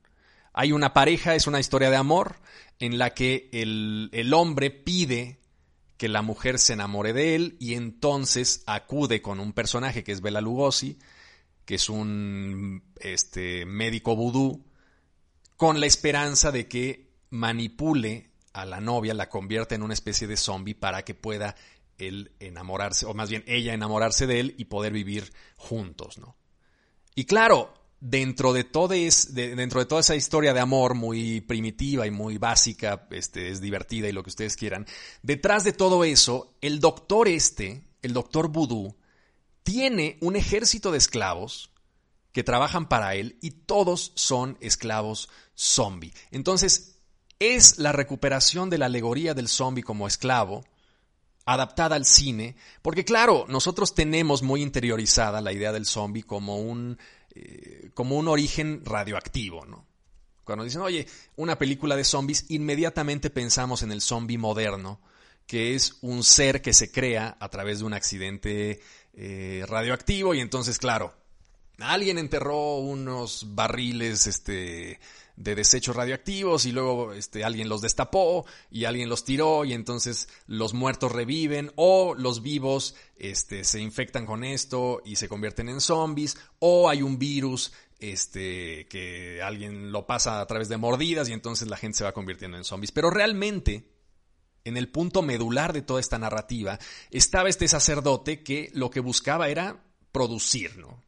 Hay 0.52 0.72
una 0.72 0.92
pareja, 0.92 1.34
es 1.34 1.46
una 1.46 1.60
historia 1.60 1.90
de 1.90 1.96
amor, 1.96 2.36
en 2.78 2.98
la 2.98 3.14
que 3.14 3.48
el, 3.52 4.10
el 4.12 4.34
hombre 4.34 4.70
pide 4.70 5.40
que 5.96 6.08
la 6.08 6.22
mujer 6.22 6.58
se 6.58 6.74
enamore 6.74 7.12
de 7.12 7.34
él 7.34 7.56
y 7.58 7.74
entonces 7.74 8.62
acude 8.66 9.20
con 9.20 9.40
un 9.40 9.52
personaje 9.52 10.04
que 10.04 10.12
es 10.12 10.20
Bela 10.20 10.40
Lugosi, 10.40 10.98
que 11.64 11.74
es 11.74 11.88
un 11.88 12.82
este, 13.00 13.66
médico 13.66 14.16
vudú, 14.16 14.64
con 15.58 15.80
la 15.80 15.86
esperanza 15.86 16.52
de 16.52 16.68
que 16.68 17.10
manipule 17.30 18.30
a 18.52 18.64
la 18.64 18.80
novia, 18.80 19.12
la 19.12 19.28
convierta 19.28 19.74
en 19.74 19.82
una 19.82 19.92
especie 19.92 20.28
de 20.28 20.36
zombie 20.36 20.74
para 20.74 21.04
que 21.04 21.14
pueda 21.14 21.56
él 21.98 22.30
enamorarse, 22.38 23.06
o 23.06 23.12
más 23.12 23.28
bien 23.28 23.42
ella 23.46 23.74
enamorarse 23.74 24.28
de 24.28 24.38
él 24.38 24.54
y 24.56 24.66
poder 24.66 24.92
vivir 24.92 25.32
juntos, 25.56 26.16
¿no? 26.18 26.36
Y 27.16 27.24
claro, 27.24 27.74
dentro 27.98 28.52
de, 28.52 28.62
todo 28.62 28.94
es, 28.94 29.34
de, 29.34 29.56
dentro 29.56 29.80
de 29.80 29.86
toda 29.86 30.00
esa 30.00 30.14
historia 30.14 30.54
de 30.54 30.60
amor 30.60 30.94
muy 30.94 31.40
primitiva 31.40 32.06
y 32.06 32.12
muy 32.12 32.38
básica, 32.38 33.08
este, 33.10 33.48
es 33.48 33.60
divertida 33.60 34.08
y 34.08 34.12
lo 34.12 34.22
que 34.22 34.30
ustedes 34.30 34.54
quieran, 34.54 34.86
detrás 35.22 35.64
de 35.64 35.72
todo 35.72 36.04
eso, 36.04 36.54
el 36.60 36.78
doctor 36.78 37.26
este, 37.26 37.82
el 38.02 38.12
doctor 38.12 38.46
Voodoo, 38.48 38.96
tiene 39.64 40.18
un 40.20 40.36
ejército 40.36 40.92
de 40.92 40.98
esclavos 40.98 41.72
que 42.32 42.44
trabajan 42.44 42.88
para 42.88 43.14
él 43.14 43.38
y 43.40 43.50
todos 43.50 44.12
son 44.14 44.58
esclavos 44.60 45.28
zombie. 45.54 46.12
Entonces, 46.30 46.98
es 47.38 47.78
la 47.78 47.92
recuperación 47.92 48.70
de 48.70 48.78
la 48.78 48.86
alegoría 48.86 49.34
del 49.34 49.48
zombie 49.48 49.82
como 49.82 50.06
esclavo 50.06 50.64
adaptada 51.44 51.96
al 51.96 52.04
cine, 52.04 52.56
porque 52.82 53.06
claro, 53.06 53.46
nosotros 53.48 53.94
tenemos 53.94 54.42
muy 54.42 54.62
interiorizada 54.62 55.40
la 55.40 55.52
idea 55.52 55.72
del 55.72 55.86
zombie 55.86 56.22
como 56.22 56.58
un, 56.58 56.98
eh, 57.34 57.90
como 57.94 58.18
un 58.18 58.28
origen 58.28 58.82
radioactivo, 58.84 59.64
¿no? 59.64 59.86
Cuando 60.44 60.64
dicen, 60.64 60.82
oye, 60.82 61.06
una 61.36 61.58
película 61.58 61.96
de 61.96 62.04
zombies, 62.04 62.46
inmediatamente 62.50 63.30
pensamos 63.30 63.82
en 63.82 63.92
el 63.92 64.02
zombie 64.02 64.36
moderno, 64.36 65.00
que 65.46 65.74
es 65.74 65.96
un 66.02 66.22
ser 66.22 66.60
que 66.60 66.74
se 66.74 66.92
crea 66.92 67.36
a 67.40 67.48
través 67.48 67.78
de 67.78 67.86
un 67.86 67.94
accidente 67.94 68.80
eh, 69.14 69.64
radioactivo 69.66 70.34
y 70.34 70.40
entonces, 70.40 70.78
claro, 70.78 71.14
alguien 71.80 72.18
enterró 72.18 72.76
unos 72.78 73.54
barriles 73.54 74.26
este, 74.26 75.00
de 75.36 75.54
desechos 75.54 75.94
radioactivos 75.94 76.66
y 76.66 76.72
luego 76.72 77.12
este, 77.12 77.44
alguien 77.44 77.68
los 77.68 77.80
destapó 77.80 78.44
y 78.70 78.84
alguien 78.84 79.08
los 79.08 79.24
tiró 79.24 79.64
y 79.64 79.72
entonces 79.72 80.28
los 80.46 80.74
muertos 80.74 81.12
reviven 81.12 81.72
o 81.76 82.14
los 82.14 82.42
vivos 82.42 82.96
este, 83.16 83.64
se 83.64 83.80
infectan 83.80 84.26
con 84.26 84.44
esto 84.44 85.00
y 85.04 85.16
se 85.16 85.28
convierten 85.28 85.68
en 85.68 85.80
zombies 85.80 86.36
o 86.58 86.88
hay 86.88 87.02
un 87.02 87.18
virus 87.18 87.72
que 87.98 89.40
alguien 89.42 89.90
lo 89.90 90.06
pasa 90.06 90.40
a 90.40 90.46
través 90.46 90.68
de 90.68 90.76
mordidas 90.76 91.28
y 91.28 91.32
entonces 91.32 91.68
la 91.68 91.76
gente 91.76 91.98
se 91.98 92.04
va 92.04 92.12
convirtiendo 92.12 92.56
en 92.56 92.62
zombies. 92.62 92.92
Pero 92.92 93.10
realmente, 93.10 93.90
en 94.64 94.76
el 94.76 94.88
punto 94.88 95.20
medular 95.20 95.72
de 95.72 95.82
toda 95.82 95.98
esta 95.98 96.16
narrativa, 96.16 96.78
estaba 97.10 97.48
este 97.48 97.66
sacerdote 97.66 98.44
que 98.44 98.70
lo 98.72 98.90
que 98.90 99.00
buscaba 99.00 99.48
era 99.48 99.82
producir, 100.12 100.76
¿no? 100.78 101.07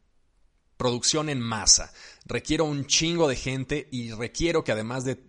Producción 0.81 1.29
en 1.29 1.39
masa. 1.39 1.93
Requiero 2.25 2.65
un 2.65 2.87
chingo 2.87 3.27
de 3.27 3.35
gente 3.35 3.87
y 3.91 4.13
requiero 4.13 4.63
que 4.63 4.71
además 4.71 5.05
de, 5.05 5.19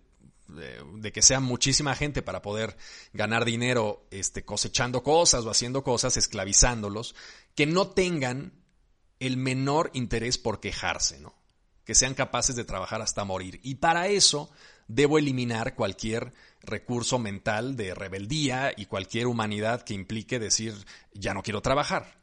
que 1.13 1.21
sea 1.21 1.39
muchísima 1.41 1.93
gente 1.93 2.23
para 2.23 2.41
poder 2.41 2.75
ganar 3.13 3.45
dinero 3.45 4.07
este, 4.09 4.43
cosechando 4.43 5.03
cosas 5.03 5.45
o 5.45 5.51
haciendo 5.51 5.83
cosas, 5.83 6.17
esclavizándolos, 6.17 7.13
que 7.53 7.67
no 7.67 7.89
tengan 7.89 8.63
el 9.19 9.37
menor 9.37 9.91
interés 9.93 10.39
por 10.39 10.59
quejarse, 10.59 11.19
¿no? 11.19 11.35
Que 11.85 11.93
sean 11.93 12.15
capaces 12.15 12.55
de 12.55 12.65
trabajar 12.65 13.03
hasta 13.03 13.23
morir. 13.23 13.59
Y 13.61 13.75
para 13.75 14.07
eso 14.07 14.49
debo 14.87 15.19
eliminar 15.19 15.75
cualquier 15.75 16.33
recurso 16.63 17.19
mental 17.19 17.77
de 17.77 17.93
rebeldía 17.93 18.73
y 18.75 18.87
cualquier 18.87 19.27
humanidad 19.27 19.83
que 19.83 19.93
implique 19.93 20.39
decir 20.39 20.73
ya 21.13 21.35
no 21.35 21.43
quiero 21.43 21.61
trabajar. 21.61 22.22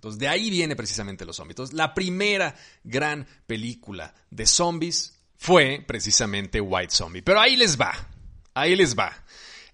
Entonces, 0.00 0.18
de 0.18 0.28
ahí 0.28 0.48
viene 0.48 0.76
precisamente 0.76 1.26
los 1.26 1.36
zombies. 1.36 1.52
Entonces, 1.52 1.76
la 1.76 1.92
primera 1.92 2.54
gran 2.84 3.26
película 3.46 4.14
de 4.30 4.46
zombies 4.46 5.20
fue 5.36 5.84
precisamente 5.86 6.58
White 6.58 6.94
Zombie. 6.94 7.20
Pero 7.20 7.38
ahí 7.38 7.54
les 7.54 7.78
va, 7.78 7.92
ahí 8.54 8.76
les 8.76 8.98
va. 8.98 9.12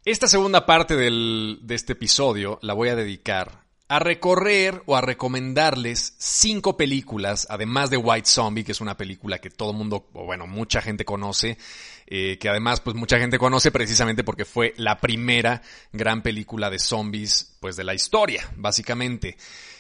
Esta 0.04 0.26
segunda 0.26 0.66
parte 0.66 0.96
de 0.96 1.58
este 1.68 1.92
episodio 1.92 2.58
la 2.60 2.74
voy 2.74 2.88
a 2.88 2.96
dedicar 2.96 3.66
a 3.88 3.98
recorrer 4.00 4.82
o 4.86 4.96
a 4.96 5.00
recomendarles 5.00 6.14
cinco 6.18 6.76
películas, 6.76 7.46
además 7.48 7.88
de 7.90 7.96
White 7.96 8.28
Zombie, 8.28 8.64
que 8.64 8.72
es 8.72 8.80
una 8.80 8.96
película 8.96 9.38
que 9.38 9.50
todo 9.50 9.72
mundo, 9.72 10.08
o 10.12 10.24
bueno, 10.24 10.46
mucha 10.46 10.82
gente 10.82 11.04
conoce, 11.04 11.56
eh, 12.06 12.36
que 12.38 12.48
además 12.48 12.80
pues 12.80 12.96
mucha 12.96 13.18
gente 13.18 13.38
conoce 13.38 13.70
precisamente 13.70 14.24
porque 14.24 14.44
fue 14.44 14.74
la 14.76 14.98
primera 14.98 15.62
gran 15.92 16.22
película 16.22 16.68
de 16.68 16.80
zombies 16.80 17.56
pues 17.60 17.76
de 17.76 17.84
la 17.84 17.94
historia, 17.94 18.50
básicamente. 18.56 19.36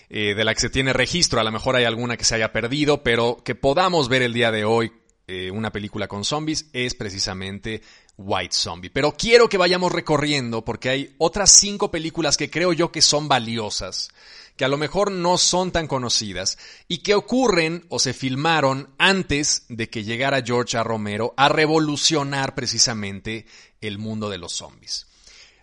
Eh, 0.08 0.34
de 0.36 0.44
la 0.44 0.54
que 0.54 0.60
se 0.60 0.70
tiene 0.70 0.92
registro. 0.92 1.40
A 1.40 1.44
lo 1.44 1.50
mejor 1.50 1.74
hay 1.74 1.84
alguna 1.84 2.16
que 2.16 2.24
se 2.24 2.36
haya 2.36 2.52
perdido, 2.52 3.02
pero 3.02 3.42
que 3.44 3.56
podamos 3.56 4.08
ver 4.08 4.22
el 4.22 4.32
día 4.32 4.52
de 4.52 4.64
hoy 4.64 4.92
eh, 5.26 5.50
una 5.50 5.72
película 5.72 6.06
con 6.06 6.24
zombies 6.24 6.66
es 6.72 6.94
precisamente 6.94 7.82
White 8.16 8.54
Zombie. 8.54 8.90
Pero 8.90 9.16
quiero 9.16 9.48
que 9.48 9.58
vayamos 9.58 9.90
recorriendo 9.90 10.64
porque 10.64 10.88
hay 10.88 11.14
otras 11.18 11.50
cinco 11.50 11.90
películas 11.90 12.36
que 12.36 12.48
creo 12.48 12.72
yo 12.72 12.92
que 12.92 13.02
son 13.02 13.26
valiosas, 13.26 14.10
que 14.56 14.64
a 14.64 14.68
lo 14.68 14.76
mejor 14.76 15.10
no 15.10 15.36
son 15.36 15.72
tan 15.72 15.88
conocidas 15.88 16.58
y 16.86 16.98
que 16.98 17.16
ocurren 17.16 17.84
o 17.88 17.98
se 17.98 18.14
filmaron 18.14 18.94
antes 18.98 19.66
de 19.68 19.90
que 19.90 20.04
llegara 20.04 20.42
George 20.44 20.78
A. 20.78 20.84
Romero 20.84 21.34
a 21.36 21.48
revolucionar 21.48 22.54
precisamente 22.54 23.46
el 23.80 23.98
mundo 23.98 24.30
de 24.30 24.38
los 24.38 24.52
zombies. 24.52 25.08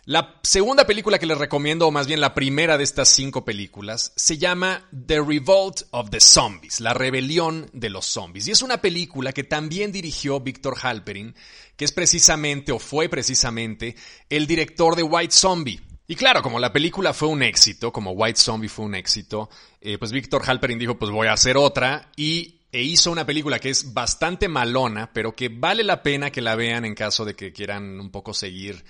La 0.06 0.38
segunda 0.42 0.86
película 0.86 1.18
que 1.18 1.24
les 1.24 1.38
recomiendo, 1.38 1.86
o 1.86 1.90
más 1.90 2.06
bien 2.06 2.20
la 2.20 2.34
primera 2.34 2.76
de 2.76 2.84
estas 2.84 3.08
cinco 3.08 3.42
películas, 3.42 4.12
se 4.16 4.36
llama 4.36 4.86
The 5.06 5.22
Revolt 5.22 5.84
of 5.92 6.10
the 6.10 6.20
Zombies, 6.20 6.80
la 6.80 6.92
rebelión 6.92 7.70
de 7.72 7.88
los 7.88 8.04
zombies. 8.04 8.46
Y 8.46 8.50
es 8.50 8.60
una 8.60 8.82
película 8.82 9.32
que 9.32 9.44
también 9.44 9.92
dirigió 9.92 10.40
Víctor 10.40 10.76
Halperin, 10.82 11.34
que 11.74 11.86
es 11.86 11.92
precisamente, 11.92 12.70
o 12.70 12.78
fue 12.78 13.08
precisamente, 13.08 13.96
el 14.28 14.46
director 14.46 14.94
de 14.94 15.04
White 15.04 15.32
Zombie. 15.32 15.80
Y 16.06 16.16
claro, 16.16 16.42
como 16.42 16.58
la 16.58 16.70
película 16.70 17.14
fue 17.14 17.28
un 17.28 17.42
éxito, 17.42 17.90
como 17.90 18.10
White 18.10 18.38
Zombie 18.38 18.68
fue 18.68 18.84
un 18.84 18.96
éxito, 18.96 19.48
eh, 19.80 19.96
pues 19.96 20.12
Víctor 20.12 20.42
Halperin 20.44 20.78
dijo, 20.78 20.98
pues 20.98 21.10
voy 21.10 21.28
a 21.28 21.32
hacer 21.32 21.56
otra, 21.56 22.10
y 22.14 22.60
e 22.72 22.82
hizo 22.82 23.10
una 23.10 23.24
película 23.24 23.58
que 23.58 23.70
es 23.70 23.94
bastante 23.94 24.48
malona, 24.48 25.10
pero 25.14 25.34
que 25.34 25.48
vale 25.48 25.82
la 25.82 26.02
pena 26.02 26.30
que 26.30 26.42
la 26.42 26.56
vean 26.56 26.84
en 26.84 26.94
caso 26.94 27.24
de 27.24 27.34
que 27.34 27.54
quieran 27.54 27.98
un 27.98 28.10
poco 28.10 28.34
seguir 28.34 28.84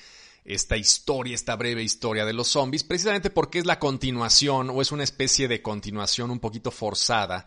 esta 0.45 0.77
historia, 0.77 1.35
esta 1.35 1.57
breve 1.57 1.83
historia 1.83 2.25
de 2.25 2.35
los 2.35 2.49
zombies, 2.49 2.85
precisamente 2.85 3.31
porque 3.31 3.59
es 3.59 3.67
la 3.67 3.79
continuación 3.79 4.71
o 4.71 4.83
es 4.83 4.93
una 4.93 5.05
especie 5.05 5.49
de 5.49 5.63
continuación 5.63 6.31
un 6.31 6.41
poquito 6.41 6.71
forzada 6.71 7.47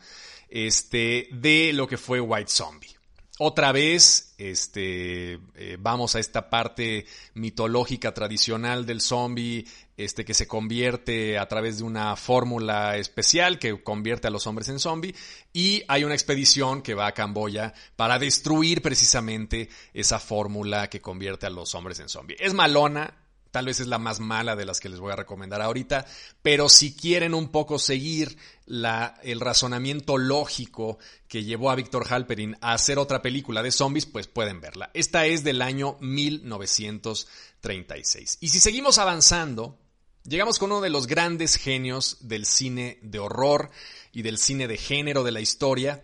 este, 0.50 1.30
de 1.32 1.74
lo 1.74 1.88
que 1.88 1.98
fue 1.98 2.20
White 2.20 2.52
Zombie. 2.52 2.98
Otra 3.40 3.72
vez, 3.72 4.34
este, 4.40 5.34
eh, 5.56 5.78
vamos 5.80 6.16
a 6.16 6.20
esta 6.20 6.50
parte 6.50 7.06
mitológica 7.36 8.12
tradicional 8.12 8.88
del 8.88 9.00
zombie, 9.00 9.64
este, 9.98 10.24
que 10.24 10.34
se 10.34 10.48
convierte 10.48 11.38
a 11.38 11.48
través 11.48 11.80
de 11.80 11.84
una 11.84 12.16
fórmula 12.16 12.98
especial 12.98 13.60
que 13.60 13.84
convierte 13.84 14.28
a 14.28 14.32
los 14.32 14.48
hombres 14.48 14.70
en 14.70 14.80
zombie, 14.80 15.16
y 15.52 15.84
hay 15.88 16.04
una 16.04 16.14
expedición 16.14 16.82
que 16.82 16.94
va 16.94 17.08
a 17.08 17.14
Camboya 17.14 17.74
para 17.96 18.20
destruir 18.20 18.82
precisamente 18.82 19.70
esa 19.94 20.20
fórmula 20.20 20.90
que 20.90 21.02
convierte 21.02 21.48
a 21.48 21.50
los 21.50 21.74
hombres 21.76 22.00
en 22.00 22.10
zombie. 22.10 22.38
Es 22.40 22.54
malona, 22.54 23.14
Tal 23.52 23.66
vez 23.66 23.80
es 23.80 23.88
la 23.88 23.98
más 23.98 24.20
mala 24.20 24.56
de 24.56 24.66
las 24.66 24.80
que 24.80 24.90
les 24.90 25.00
voy 25.00 25.12
a 25.12 25.16
recomendar 25.16 25.64
ahorita, 25.64 26.06
pero 26.44 26.70
si 26.70 26.96
quieren 26.96 27.34
un 27.34 27.50
poco 27.50 27.80
seguir 27.80 28.38
la, 28.66 29.20
el 29.24 29.40
razonamiento 29.40 30.20
lógico 30.20 31.00
que 31.28 31.44
llevó 31.44 31.72
a 31.72 31.76
Víctor 31.76 32.06
Halperin 32.08 32.56
a 32.62 32.74
hacer 32.74 33.00
otra 33.00 33.24
película 33.24 33.64
de 33.64 33.72
zombies, 33.72 34.06
pues 34.06 34.28
pueden 34.28 34.62
verla. 34.62 34.92
Esta 34.94 35.26
es 35.26 35.44
del 35.44 35.64
año 35.64 35.98
1936. 36.02 38.38
Y 38.42 38.50
si 38.50 38.60
seguimos 38.60 39.00
avanzando, 39.00 39.80
llegamos 40.28 40.60
con 40.60 40.72
uno 40.72 40.82
de 40.82 40.90
los 40.90 41.08
grandes 41.08 41.56
genios 41.56 42.18
del 42.22 42.46
cine 42.46 43.00
de 43.02 43.20
horror 43.20 43.72
y 44.12 44.22
del 44.22 44.38
cine 44.38 44.68
de 44.68 44.78
género 44.78 45.24
de 45.24 45.32
la 45.32 45.40
historia, 45.40 46.04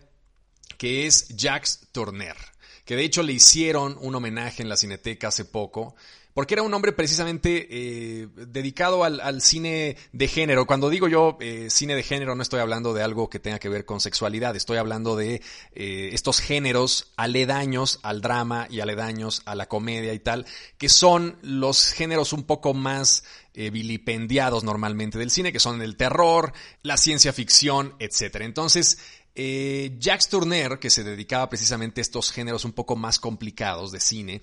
que 0.78 1.06
es 1.06 1.28
Jacques 1.28 1.80
Tourneur, 1.92 2.36
que 2.84 2.96
de 2.96 3.04
hecho 3.04 3.22
le 3.22 3.34
hicieron 3.34 3.96
un 4.00 4.14
homenaje 4.14 4.62
en 4.62 4.68
la 4.68 4.76
Cineteca 4.76 5.28
hace 5.28 5.44
poco 5.44 5.94
porque 6.34 6.54
era 6.54 6.62
un 6.64 6.74
hombre 6.74 6.92
precisamente 6.92 7.68
eh, 7.70 8.28
dedicado 8.48 9.04
al, 9.04 9.40
cine 9.40 9.96
de 10.12 10.28
género. 10.28 10.66
Cuando 10.66 10.90
digo 10.90 11.06
yo 11.06 11.38
eh, 11.40 11.68
cine 11.70 11.94
de 11.94 12.02
género 12.02 12.34
no 12.34 12.42
estoy 12.42 12.58
hablando 12.60 12.92
de 12.92 13.02
algo 13.02 13.30
que 13.30 13.38
tenga 13.38 13.60
que 13.60 13.68
ver 13.68 13.84
con 13.84 14.00
sexualidad, 14.00 14.56
estoy 14.56 14.78
hablando 14.78 15.14
de 15.14 15.40
eh, 15.74 16.10
estos 16.12 16.40
géneros 16.40 17.12
aledaños 17.16 18.00
al 18.02 18.20
drama 18.20 18.66
y 18.68 18.80
aledaños 18.80 19.42
a 19.46 19.54
la 19.54 19.66
comedia 19.66 20.12
y 20.12 20.18
tal, 20.18 20.44
que 20.76 20.88
son 20.88 21.38
los 21.42 21.92
géneros 21.92 22.32
un 22.32 22.42
poco 22.42 22.74
más 22.74 23.24
vilipendiados 23.54 24.64
normalmente 24.64 25.16
del 25.16 25.30
cine, 25.30 25.52
que 25.52 25.60
son 25.60 25.80
el 25.80 25.96
terror, 25.96 26.52
la 26.82 26.96
ciencia 26.96 27.32
ficción, 27.32 27.94
etc. 28.00 28.38
Entonces, 28.40 28.98
Jacques 29.36 30.28
Tourneur, 30.28 30.80
que 30.80 30.90
se 30.90 31.04
dedicaba 31.04 31.48
precisamente 31.48 32.00
a 32.00 32.02
estos 32.02 32.32
géneros 32.32 32.64
un 32.64 32.72
poco 32.72 32.96
más 32.96 33.20
complicados 33.20 33.92
de 33.92 34.00
cine, 34.00 34.40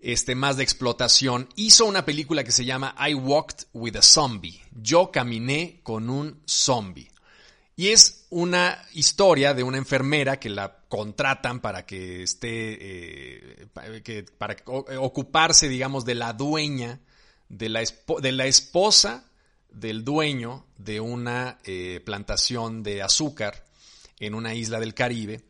este, 0.00 0.34
más 0.34 0.56
de 0.56 0.62
explotación, 0.62 1.48
hizo 1.56 1.84
una 1.84 2.04
película 2.04 2.44
que 2.44 2.52
se 2.52 2.64
llama 2.64 2.94
I 2.98 3.14
Walked 3.14 3.66
with 3.72 3.96
a 3.96 4.02
Zombie. 4.02 4.60
Yo 4.80 5.10
caminé 5.10 5.80
con 5.82 6.10
un 6.10 6.40
zombie. 6.46 7.10
Y 7.76 7.88
es 7.88 8.26
una 8.30 8.84
historia 8.92 9.54
de 9.54 9.62
una 9.62 9.78
enfermera 9.78 10.40
que 10.40 10.50
la 10.50 10.78
contratan 10.88 11.60
para 11.60 11.86
que 11.86 12.24
esté, 12.24 12.78
eh, 12.80 14.26
para 14.36 14.56
ocuparse, 14.98 15.68
digamos, 15.68 16.04
de 16.04 16.16
la 16.16 16.32
dueña, 16.32 17.00
de 17.48 17.68
la, 17.68 17.82
de 18.20 18.32
la 18.32 18.46
esposa 18.46 19.24
del 19.70 20.04
dueño 20.04 20.66
de 20.76 21.00
una 21.00 21.58
eh, 21.64 22.00
plantación 22.04 22.82
de 22.82 23.02
azúcar 23.02 23.64
en 24.18 24.34
una 24.34 24.54
isla 24.54 24.80
del 24.80 24.94
Caribe 24.94 25.42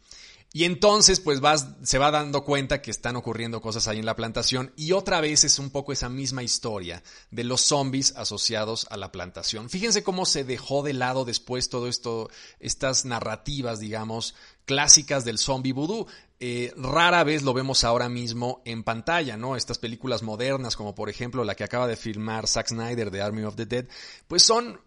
Y 0.59 0.65
entonces, 0.65 1.21
pues 1.21 1.41
se 1.85 1.99
va 1.99 2.11
dando 2.11 2.43
cuenta 2.43 2.83
que 2.83 2.91
están 2.91 3.15
ocurriendo 3.15 3.61
cosas 3.61 3.87
ahí 3.87 4.01
en 4.01 4.07
la 4.07 4.17
plantación. 4.17 4.73
Y 4.75 4.91
otra 4.91 5.21
vez 5.21 5.45
es 5.45 5.61
un 5.61 5.71
poco 5.71 5.93
esa 5.93 6.09
misma 6.09 6.43
historia 6.43 7.05
de 7.31 7.45
los 7.45 7.61
zombies 7.61 8.13
asociados 8.17 8.85
a 8.91 8.97
la 8.97 9.13
plantación. 9.13 9.71
Fíjense 9.71 10.03
cómo 10.03 10.27
se 10.27 10.43
dejó 10.43 10.83
de 10.83 10.95
lado 10.95 11.25
después 11.25 11.69
todo 11.69 11.87
esto, 11.87 12.29
estas 12.59 13.05
narrativas, 13.05 13.79
digamos, 13.79 14.35
clásicas 14.65 15.25
del 15.25 15.39
zombie 15.39 15.73
voodoo. 15.73 16.09
Eh, 16.41 16.73
rara 16.77 17.23
vez 17.23 17.45
lo 17.45 17.55
vemos 17.55 17.85
ahora 17.85 18.09
mismo 18.09 18.61
en 18.65 18.83
pantalla, 18.83 19.37
¿no? 19.37 19.55
Estas 19.55 19.79
películas 19.79 20.25
modernas, 20.25 20.75
como 20.75 20.93
por 20.93 21.09
ejemplo 21.09 21.45
la 21.45 21.55
que 21.55 21.63
acaba 21.63 21.87
de 21.87 21.95
filmar 21.95 22.49
Zack 22.49 22.71
Snyder 22.71 23.13
de 23.13 23.23
Army 23.23 23.45
of 23.45 23.55
the 23.55 23.67
Dead, 23.67 23.87
pues 24.27 24.43
son 24.43 24.81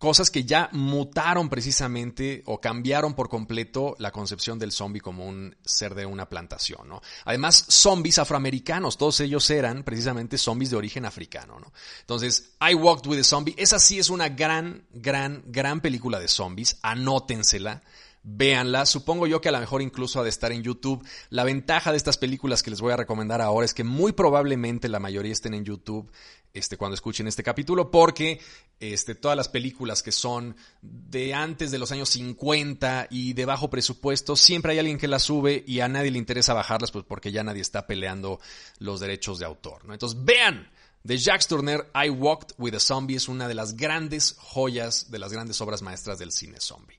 cosas 0.00 0.30
que 0.30 0.44
ya 0.44 0.70
mutaron 0.72 1.50
precisamente 1.50 2.42
o 2.46 2.58
cambiaron 2.58 3.12
por 3.12 3.28
completo 3.28 3.94
la 3.98 4.10
concepción 4.10 4.58
del 4.58 4.72
zombie 4.72 5.02
como 5.02 5.26
un 5.26 5.54
ser 5.62 5.94
de 5.94 6.06
una 6.06 6.26
plantación, 6.26 6.88
¿no? 6.88 7.02
Además, 7.26 7.66
zombies 7.68 8.18
afroamericanos, 8.18 8.96
todos 8.96 9.20
ellos 9.20 9.48
eran 9.50 9.84
precisamente 9.84 10.38
zombies 10.38 10.70
de 10.70 10.78
origen 10.78 11.04
africano, 11.04 11.60
¿no? 11.60 11.70
Entonces, 12.00 12.52
I 12.66 12.74
Walked 12.74 13.10
with 13.10 13.20
a 13.20 13.24
Zombie, 13.24 13.54
esa 13.58 13.78
sí 13.78 13.98
es 13.98 14.08
una 14.08 14.30
gran, 14.30 14.86
gran, 14.90 15.42
gran 15.46 15.82
película 15.82 16.18
de 16.18 16.28
zombies, 16.28 16.78
anótensela 16.80 17.82
véanla. 18.22 18.86
Supongo 18.86 19.26
yo 19.26 19.40
que 19.40 19.48
a 19.48 19.52
lo 19.52 19.60
mejor 19.60 19.82
incluso 19.82 20.20
ha 20.20 20.22
de 20.22 20.28
estar 20.28 20.52
en 20.52 20.62
YouTube. 20.62 21.06
La 21.30 21.44
ventaja 21.44 21.90
de 21.90 21.96
estas 21.96 22.18
películas 22.18 22.62
que 22.62 22.70
les 22.70 22.80
voy 22.80 22.92
a 22.92 22.96
recomendar 22.96 23.40
ahora 23.40 23.64
es 23.64 23.74
que 23.74 23.84
muy 23.84 24.12
probablemente 24.12 24.88
la 24.88 25.00
mayoría 25.00 25.32
estén 25.32 25.54
en 25.54 25.64
YouTube 25.64 26.10
este, 26.52 26.76
cuando 26.76 26.94
escuchen 26.94 27.26
este 27.26 27.42
capítulo, 27.42 27.90
porque 27.90 28.40
este, 28.78 29.14
todas 29.14 29.36
las 29.36 29.48
películas 29.48 30.02
que 30.02 30.12
son 30.12 30.56
de 30.82 31.34
antes 31.34 31.70
de 31.70 31.78
los 31.78 31.92
años 31.92 32.08
50 32.10 33.08
y 33.10 33.32
de 33.34 33.44
bajo 33.44 33.70
presupuesto, 33.70 34.36
siempre 34.36 34.72
hay 34.72 34.78
alguien 34.78 34.98
que 34.98 35.08
las 35.08 35.22
sube 35.22 35.64
y 35.66 35.80
a 35.80 35.88
nadie 35.88 36.10
le 36.10 36.18
interesa 36.18 36.54
bajarlas 36.54 36.90
pues 36.90 37.04
porque 37.06 37.32
ya 37.32 37.42
nadie 37.42 37.62
está 37.62 37.86
peleando 37.86 38.40
los 38.78 39.00
derechos 39.00 39.38
de 39.38 39.46
autor. 39.46 39.84
¿no? 39.84 39.92
Entonces 39.92 40.18
vean. 40.24 40.70
De 41.02 41.16
Jacques 41.16 41.46
Tourneur, 41.46 41.90
I 41.94 42.10
Walked 42.10 42.56
with 42.58 42.74
a 42.74 42.80
Zombie 42.80 43.16
es 43.16 43.26
una 43.26 43.48
de 43.48 43.54
las 43.54 43.74
grandes 43.74 44.36
joyas, 44.38 45.10
de 45.10 45.18
las 45.18 45.32
grandes 45.32 45.58
obras 45.62 45.80
maestras 45.80 46.18
del 46.18 46.30
cine 46.30 46.60
zombie. 46.60 46.98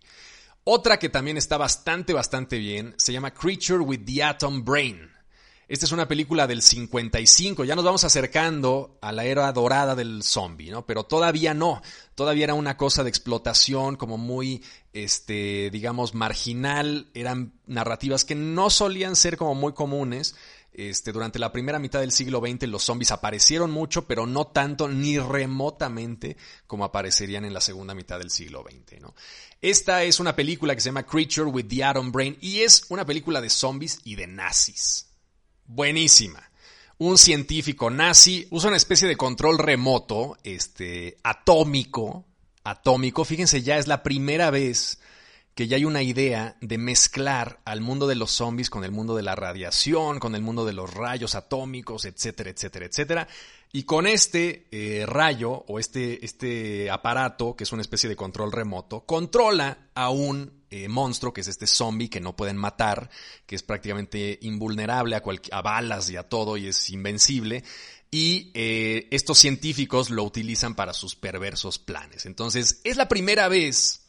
Otra 0.63 0.97
que 0.97 1.09
también 1.09 1.37
está 1.37 1.57
bastante, 1.57 2.13
bastante 2.13 2.57
bien 2.57 2.95
se 2.97 3.13
llama 3.13 3.31
Creature 3.31 3.79
with 3.79 4.01
the 4.05 4.23
Atom 4.23 4.63
Brain. 4.63 5.11
Esta 5.71 5.85
es 5.85 5.93
una 5.93 6.09
película 6.09 6.47
del 6.47 6.61
55, 6.61 7.63
ya 7.63 7.77
nos 7.77 7.85
vamos 7.85 8.03
acercando 8.03 8.99
a 9.01 9.13
la 9.13 9.23
era 9.23 9.49
dorada 9.53 9.95
del 9.95 10.21
zombie, 10.21 10.69
¿no? 10.69 10.85
Pero 10.85 11.05
todavía 11.05 11.53
no, 11.53 11.81
todavía 12.13 12.43
era 12.43 12.55
una 12.55 12.75
cosa 12.75 13.05
de 13.05 13.09
explotación 13.09 13.95
como 13.95 14.17
muy, 14.17 14.65
este, 14.91 15.69
digamos, 15.71 16.13
marginal, 16.13 17.09
eran 17.13 17.53
narrativas 17.67 18.25
que 18.25 18.35
no 18.35 18.69
solían 18.69 19.15
ser 19.15 19.37
como 19.37 19.55
muy 19.55 19.71
comunes, 19.71 20.35
este, 20.73 21.13
durante 21.13 21.39
la 21.39 21.53
primera 21.53 21.79
mitad 21.79 22.01
del 22.01 22.11
siglo 22.11 22.41
XX 22.45 22.67
los 22.67 22.83
zombies 22.83 23.11
aparecieron 23.11 23.71
mucho, 23.71 24.05
pero 24.07 24.27
no 24.27 24.47
tanto 24.47 24.89
ni 24.89 25.19
remotamente 25.19 26.35
como 26.67 26.83
aparecerían 26.83 27.45
en 27.45 27.53
la 27.53 27.61
segunda 27.61 27.95
mitad 27.95 28.19
del 28.19 28.29
siglo 28.29 28.65
XX. 28.69 28.99
¿no? 28.99 29.15
Esta 29.61 30.03
es 30.03 30.19
una 30.19 30.35
película 30.35 30.75
que 30.75 30.81
se 30.81 30.89
llama 30.89 31.05
Creature 31.05 31.49
with 31.49 31.67
the 31.69 31.81
Atom 31.81 32.11
Brain 32.11 32.37
y 32.41 32.59
es 32.59 32.83
una 32.89 33.05
película 33.05 33.39
de 33.39 33.49
zombies 33.49 34.01
y 34.03 34.15
de 34.15 34.27
nazis. 34.27 35.10
Buenísima. 35.73 36.51
Un 36.97 37.17
científico 37.17 37.89
nazi 37.89 38.45
usa 38.51 38.67
una 38.67 38.75
especie 38.75 39.07
de 39.07 39.15
control 39.15 39.57
remoto, 39.57 40.37
este, 40.43 41.17
atómico, 41.23 42.25
atómico. 42.65 43.23
Fíjense, 43.23 43.61
ya 43.61 43.77
es 43.77 43.87
la 43.87 44.03
primera 44.03 44.51
vez 44.51 44.99
que 45.55 45.69
ya 45.69 45.77
hay 45.77 45.85
una 45.85 46.03
idea 46.03 46.57
de 46.59 46.77
mezclar 46.77 47.61
al 47.63 47.79
mundo 47.79 48.05
de 48.05 48.15
los 48.15 48.31
zombies 48.31 48.69
con 48.69 48.83
el 48.83 48.91
mundo 48.91 49.15
de 49.15 49.23
la 49.23 49.35
radiación, 49.35 50.19
con 50.19 50.35
el 50.35 50.41
mundo 50.41 50.65
de 50.65 50.73
los 50.73 50.93
rayos 50.93 51.35
atómicos, 51.35 52.03
etcétera, 52.03 52.49
etcétera, 52.49 52.87
etcétera. 52.87 53.27
Y 53.71 53.83
con 53.83 54.07
este 54.07 54.67
eh, 54.71 55.05
rayo 55.05 55.63
o 55.69 55.79
este, 55.79 56.25
este 56.25 56.91
aparato, 56.91 57.55
que 57.55 57.63
es 57.63 57.71
una 57.71 57.81
especie 57.81 58.09
de 58.09 58.17
control 58.17 58.51
remoto, 58.51 59.05
controla 59.05 59.87
a 59.95 60.09
un 60.09 60.60
eh, 60.73 60.87
monstruo, 60.87 61.33
que 61.33 61.41
es 61.41 61.49
este 61.49 61.67
zombie 61.67 62.09
que 62.09 62.21
no 62.21 62.33
pueden 62.33 62.55
matar, 62.55 63.09
que 63.45 63.55
es 63.55 63.61
prácticamente 63.61 64.39
invulnerable 64.41 65.17
a, 65.17 65.61
balas 65.61 66.09
y 66.09 66.15
a 66.15 66.23
todo 66.23 66.55
y 66.55 66.67
es 66.67 66.89
invencible. 66.89 67.65
Y 68.09 68.51
eh, 68.53 69.09
estos 69.11 69.37
científicos 69.37 70.09
lo 70.09 70.23
utilizan 70.23 70.73
para 70.73 70.93
sus 70.93 71.15
perversos 71.15 71.77
planes. 71.77 72.25
Entonces, 72.25 72.79
es 72.85 72.95
la 72.95 73.09
primera 73.09 73.49
vez 73.49 74.01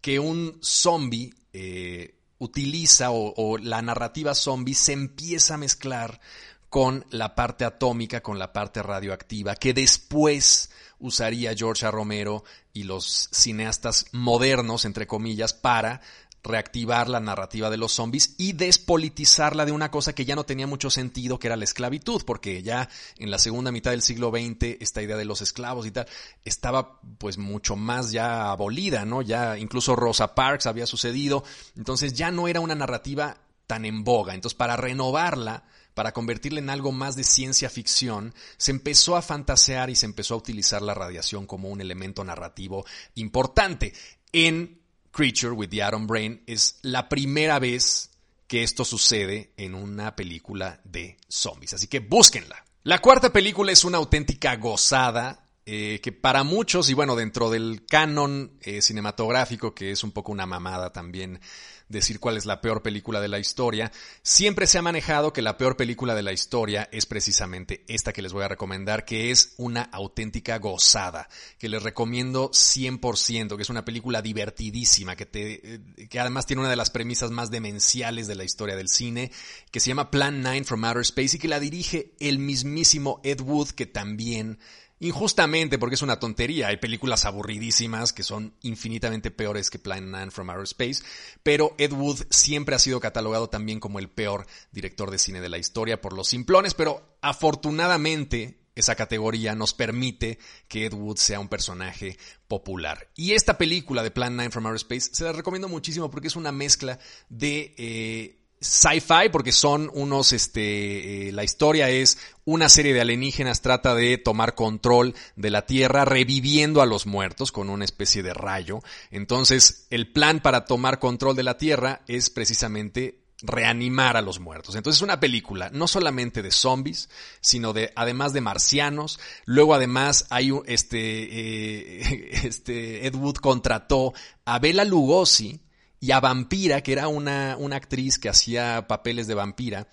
que 0.00 0.20
un 0.20 0.60
zombie 0.62 1.34
eh, 1.52 2.14
utiliza 2.38 3.10
o, 3.10 3.58
la 3.58 3.82
narrativa 3.82 4.36
zombie 4.36 4.74
se 4.74 4.92
empieza 4.92 5.54
a 5.54 5.58
mezclar 5.58 6.20
con 6.68 7.04
la 7.10 7.34
parte 7.34 7.64
atómica, 7.64 8.22
con 8.22 8.38
la 8.38 8.52
parte 8.52 8.80
radioactiva, 8.80 9.56
que 9.56 9.74
después 9.74 10.70
usaría 11.00 11.54
George. 11.56 11.90
Romero 11.90 12.44
y 12.76 12.82
los 12.82 13.30
cineastas 13.32 14.04
modernos, 14.12 14.84
entre 14.84 15.06
comillas, 15.06 15.54
para 15.54 16.02
reactivar 16.42 17.08
la 17.08 17.20
narrativa 17.20 17.70
de 17.70 17.78
los 17.78 17.92
zombies 17.92 18.34
y 18.36 18.52
despolitizarla 18.52 19.64
de 19.64 19.72
una 19.72 19.90
cosa 19.90 20.14
que 20.14 20.26
ya 20.26 20.36
no 20.36 20.44
tenía 20.44 20.66
mucho 20.66 20.90
sentido, 20.90 21.38
que 21.38 21.46
era 21.46 21.56
la 21.56 21.64
esclavitud, 21.64 22.22
porque 22.26 22.62
ya 22.62 22.90
en 23.16 23.30
la 23.30 23.38
segunda 23.38 23.72
mitad 23.72 23.92
del 23.92 24.02
siglo 24.02 24.30
XX 24.30 24.76
esta 24.78 25.00
idea 25.00 25.16
de 25.16 25.24
los 25.24 25.40
esclavos 25.40 25.86
y 25.86 25.90
tal 25.90 26.06
estaba 26.44 27.00
pues 27.16 27.38
mucho 27.38 27.76
más 27.76 28.12
ya 28.12 28.50
abolida, 28.50 29.06
¿no? 29.06 29.22
Ya 29.22 29.56
incluso 29.56 29.96
Rosa 29.96 30.34
Parks 30.34 30.66
había 30.66 30.86
sucedido, 30.86 31.44
entonces 31.76 32.12
ya 32.12 32.30
no 32.30 32.46
era 32.46 32.60
una 32.60 32.74
narrativa 32.74 33.38
tan 33.66 33.86
en 33.86 34.04
boga, 34.04 34.34
entonces 34.34 34.56
para 34.56 34.76
renovarla, 34.76 35.64
para 35.96 36.12
convertirla 36.12 36.58
en 36.58 36.68
algo 36.68 36.92
más 36.92 37.16
de 37.16 37.24
ciencia 37.24 37.70
ficción, 37.70 38.34
se 38.58 38.70
empezó 38.70 39.16
a 39.16 39.22
fantasear 39.22 39.88
y 39.88 39.96
se 39.96 40.04
empezó 40.04 40.34
a 40.34 40.36
utilizar 40.36 40.82
la 40.82 40.92
radiación 40.92 41.46
como 41.46 41.70
un 41.70 41.80
elemento 41.80 42.22
narrativo 42.22 42.84
importante 43.14 43.94
en 44.30 44.82
Creature 45.10 45.52
with 45.52 45.70
the 45.70 45.82
Atom 45.82 46.06
Brain 46.06 46.42
es 46.46 46.80
la 46.82 47.08
primera 47.08 47.58
vez 47.58 48.10
que 48.46 48.62
esto 48.62 48.84
sucede 48.84 49.54
en 49.56 49.74
una 49.74 50.14
película 50.14 50.82
de 50.84 51.16
zombies. 51.28 51.72
Así 51.72 51.86
que 51.86 52.00
búsquenla. 52.00 52.62
La 52.82 53.00
cuarta 53.00 53.32
película 53.32 53.72
es 53.72 53.82
una 53.82 53.96
auténtica 53.96 54.54
gozada 54.56 55.45
eh, 55.68 56.00
que 56.00 56.12
para 56.12 56.44
muchos, 56.44 56.88
y 56.90 56.94
bueno, 56.94 57.16
dentro 57.16 57.50
del 57.50 57.84
canon 57.86 58.52
eh, 58.60 58.80
cinematográfico, 58.80 59.74
que 59.74 59.90
es 59.90 60.04
un 60.04 60.12
poco 60.12 60.30
una 60.30 60.46
mamada 60.46 60.92
también 60.92 61.40
decir 61.88 62.20
cuál 62.20 62.36
es 62.36 62.46
la 62.46 62.60
peor 62.60 62.82
película 62.82 63.20
de 63.20 63.26
la 63.26 63.40
historia, 63.40 63.90
siempre 64.22 64.68
se 64.68 64.78
ha 64.78 64.82
manejado 64.82 65.32
que 65.32 65.42
la 65.42 65.56
peor 65.56 65.76
película 65.76 66.14
de 66.14 66.22
la 66.22 66.32
historia 66.32 66.88
es 66.92 67.06
precisamente 67.06 67.84
esta 67.88 68.12
que 68.12 68.22
les 68.22 68.32
voy 68.32 68.44
a 68.44 68.48
recomendar, 68.48 69.04
que 69.04 69.32
es 69.32 69.54
una 69.56 69.82
auténtica 69.82 70.58
gozada, 70.58 71.28
que 71.58 71.68
les 71.68 71.82
recomiendo 71.82 72.50
100%, 72.50 73.56
que 73.56 73.62
es 73.62 73.70
una 73.70 73.84
película 73.84 74.22
divertidísima, 74.22 75.16
que, 75.16 75.26
te, 75.26 75.74
eh, 75.74 75.80
que 76.08 76.20
además 76.20 76.46
tiene 76.46 76.60
una 76.60 76.70
de 76.70 76.76
las 76.76 76.90
premisas 76.90 77.32
más 77.32 77.50
demenciales 77.50 78.28
de 78.28 78.36
la 78.36 78.44
historia 78.44 78.76
del 78.76 78.88
cine, 78.88 79.32
que 79.72 79.80
se 79.80 79.88
llama 79.88 80.12
Plan 80.12 80.42
9 80.42 80.62
from 80.62 80.84
Outer 80.84 81.02
Space 81.02 81.36
y 81.36 81.40
que 81.40 81.48
la 81.48 81.58
dirige 81.58 82.12
el 82.20 82.38
mismísimo 82.38 83.20
Ed 83.24 83.40
Wood, 83.40 83.70
que 83.70 83.86
también 83.86 84.58
Injustamente, 84.98 85.78
porque 85.78 85.96
es 85.96 86.02
una 86.02 86.18
tontería. 86.18 86.68
Hay 86.68 86.78
películas 86.78 87.26
aburridísimas 87.26 88.14
que 88.14 88.22
son 88.22 88.54
infinitamente 88.62 89.30
peores 89.30 89.68
que 89.68 89.78
Plan 89.78 90.10
9 90.10 90.30
from 90.30 90.48
Outer 90.48 90.64
Space, 90.64 91.04
pero 91.42 91.74
Ed 91.76 91.92
Wood 91.92 92.22
siempre 92.30 92.74
ha 92.74 92.78
sido 92.78 92.98
catalogado 92.98 93.50
también 93.50 93.78
como 93.78 93.98
el 93.98 94.08
peor 94.08 94.46
director 94.72 95.10
de 95.10 95.18
cine 95.18 95.42
de 95.42 95.50
la 95.50 95.58
historia 95.58 96.00
por 96.00 96.14
los 96.14 96.28
simplones, 96.28 96.72
pero 96.72 97.18
afortunadamente 97.20 98.58
esa 98.74 98.94
categoría 98.94 99.54
nos 99.54 99.74
permite 99.74 100.38
que 100.68 100.86
Ed 100.86 100.94
Wood 100.94 101.16
sea 101.16 101.40
un 101.40 101.48
personaje 101.48 102.18
popular. 102.48 103.10
Y 103.16 103.32
esta 103.32 103.58
película 103.58 104.02
de 104.02 104.10
Plan 104.10 104.34
9 104.36 104.50
from 104.50 104.66
Outer 104.66 104.76
Space 104.76 105.14
se 105.14 105.24
la 105.24 105.32
recomiendo 105.32 105.68
muchísimo 105.68 106.10
porque 106.10 106.28
es 106.28 106.36
una 106.36 106.52
mezcla 106.52 106.98
de... 107.28 107.74
Eh, 107.76 108.42
sci-fi 108.60 109.28
porque 109.30 109.52
son 109.52 109.90
unos, 109.94 110.32
este, 110.32 111.28
eh, 111.28 111.32
la 111.32 111.44
historia 111.44 111.90
es 111.90 112.18
una 112.44 112.68
serie 112.68 112.94
de 112.94 113.00
alienígenas 113.00 113.60
trata 113.60 113.94
de 113.94 114.18
tomar 114.18 114.54
control 114.54 115.14
de 115.36 115.50
la 115.50 115.66
Tierra 115.66 116.04
reviviendo 116.04 116.80
a 116.80 116.86
los 116.86 117.06
muertos 117.06 117.52
con 117.52 117.70
una 117.70 117.84
especie 117.84 118.22
de 118.22 118.34
rayo. 118.34 118.80
Entonces, 119.10 119.86
el 119.90 120.12
plan 120.12 120.40
para 120.40 120.64
tomar 120.64 120.98
control 120.98 121.36
de 121.36 121.42
la 121.42 121.58
Tierra 121.58 122.02
es 122.06 122.30
precisamente 122.30 123.26
reanimar 123.42 124.16
a 124.16 124.22
los 124.22 124.40
muertos. 124.40 124.76
Entonces 124.76 124.98
es 124.98 125.04
una 125.04 125.20
película 125.20 125.70
no 125.70 125.86
solamente 125.88 126.42
de 126.42 126.50
zombies, 126.50 127.10
sino 127.40 127.72
de 127.72 127.92
además 127.94 128.32
de 128.32 128.40
marcianos. 128.40 129.20
Luego 129.44 129.74
además 129.74 130.26
hay 130.30 130.52
este 130.66 131.98
eh, 132.00 132.30
este 132.46 133.06
Ed 133.06 133.14
Wood 133.14 133.36
contrató 133.36 134.14
a 134.44 134.58
Bela 134.58 134.84
Lugosi 134.84 135.60
y 136.06 136.12
a 136.12 136.20
Vampira, 136.20 136.82
que 136.82 136.92
era 136.92 137.08
una, 137.08 137.56
una 137.58 137.74
actriz 137.74 138.18
que 138.18 138.28
hacía 138.28 138.86
papeles 138.86 139.26
de 139.26 139.34
vampira, 139.34 139.88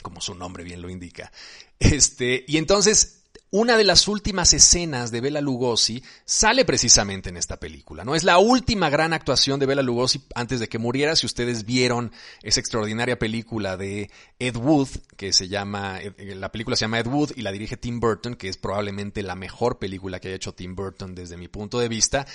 como 0.00 0.22
su 0.22 0.34
nombre 0.34 0.64
bien 0.64 0.80
lo 0.80 0.88
indica. 0.88 1.30
Este, 1.78 2.44
y 2.48 2.56
entonces 2.56 3.24
una 3.50 3.76
de 3.76 3.84
las 3.84 4.08
últimas 4.08 4.52
escenas 4.52 5.10
de 5.10 5.20
Bela 5.20 5.40
Lugosi 5.40 6.02
sale 6.24 6.64
precisamente 6.64 7.28
en 7.28 7.36
esta 7.36 7.60
película, 7.60 8.04
¿no? 8.04 8.14
Es 8.14 8.24
la 8.24 8.38
última 8.38 8.90
gran 8.90 9.12
actuación 9.12 9.60
de 9.60 9.66
Bela 9.66 9.82
Lugosi 9.82 10.24
antes 10.34 10.60
de 10.60 10.68
que 10.68 10.78
muriera. 10.78 11.14
Si 11.14 11.26
ustedes 11.26 11.64
vieron 11.64 12.10
esa 12.42 12.58
extraordinaria 12.58 13.18
película 13.18 13.76
de 13.76 14.10
Ed 14.38 14.56
Wood, 14.56 14.88
que 15.16 15.32
se 15.32 15.46
llama, 15.46 16.00
eh, 16.00 16.34
la 16.34 16.50
película 16.50 16.74
se 16.74 16.86
llama 16.86 16.98
Ed 16.98 17.06
Wood 17.06 17.32
y 17.36 17.42
la 17.42 17.52
dirige 17.52 17.76
Tim 17.76 18.00
Burton, 18.00 18.34
que 18.34 18.48
es 18.48 18.56
probablemente 18.56 19.22
la 19.22 19.36
mejor 19.36 19.78
película 19.78 20.18
que 20.18 20.28
haya 20.28 20.36
hecho 20.36 20.54
Tim 20.54 20.74
Burton 20.74 21.14
desde 21.14 21.36
mi 21.36 21.46
punto 21.46 21.78
de 21.78 21.88
vista. 21.88 22.26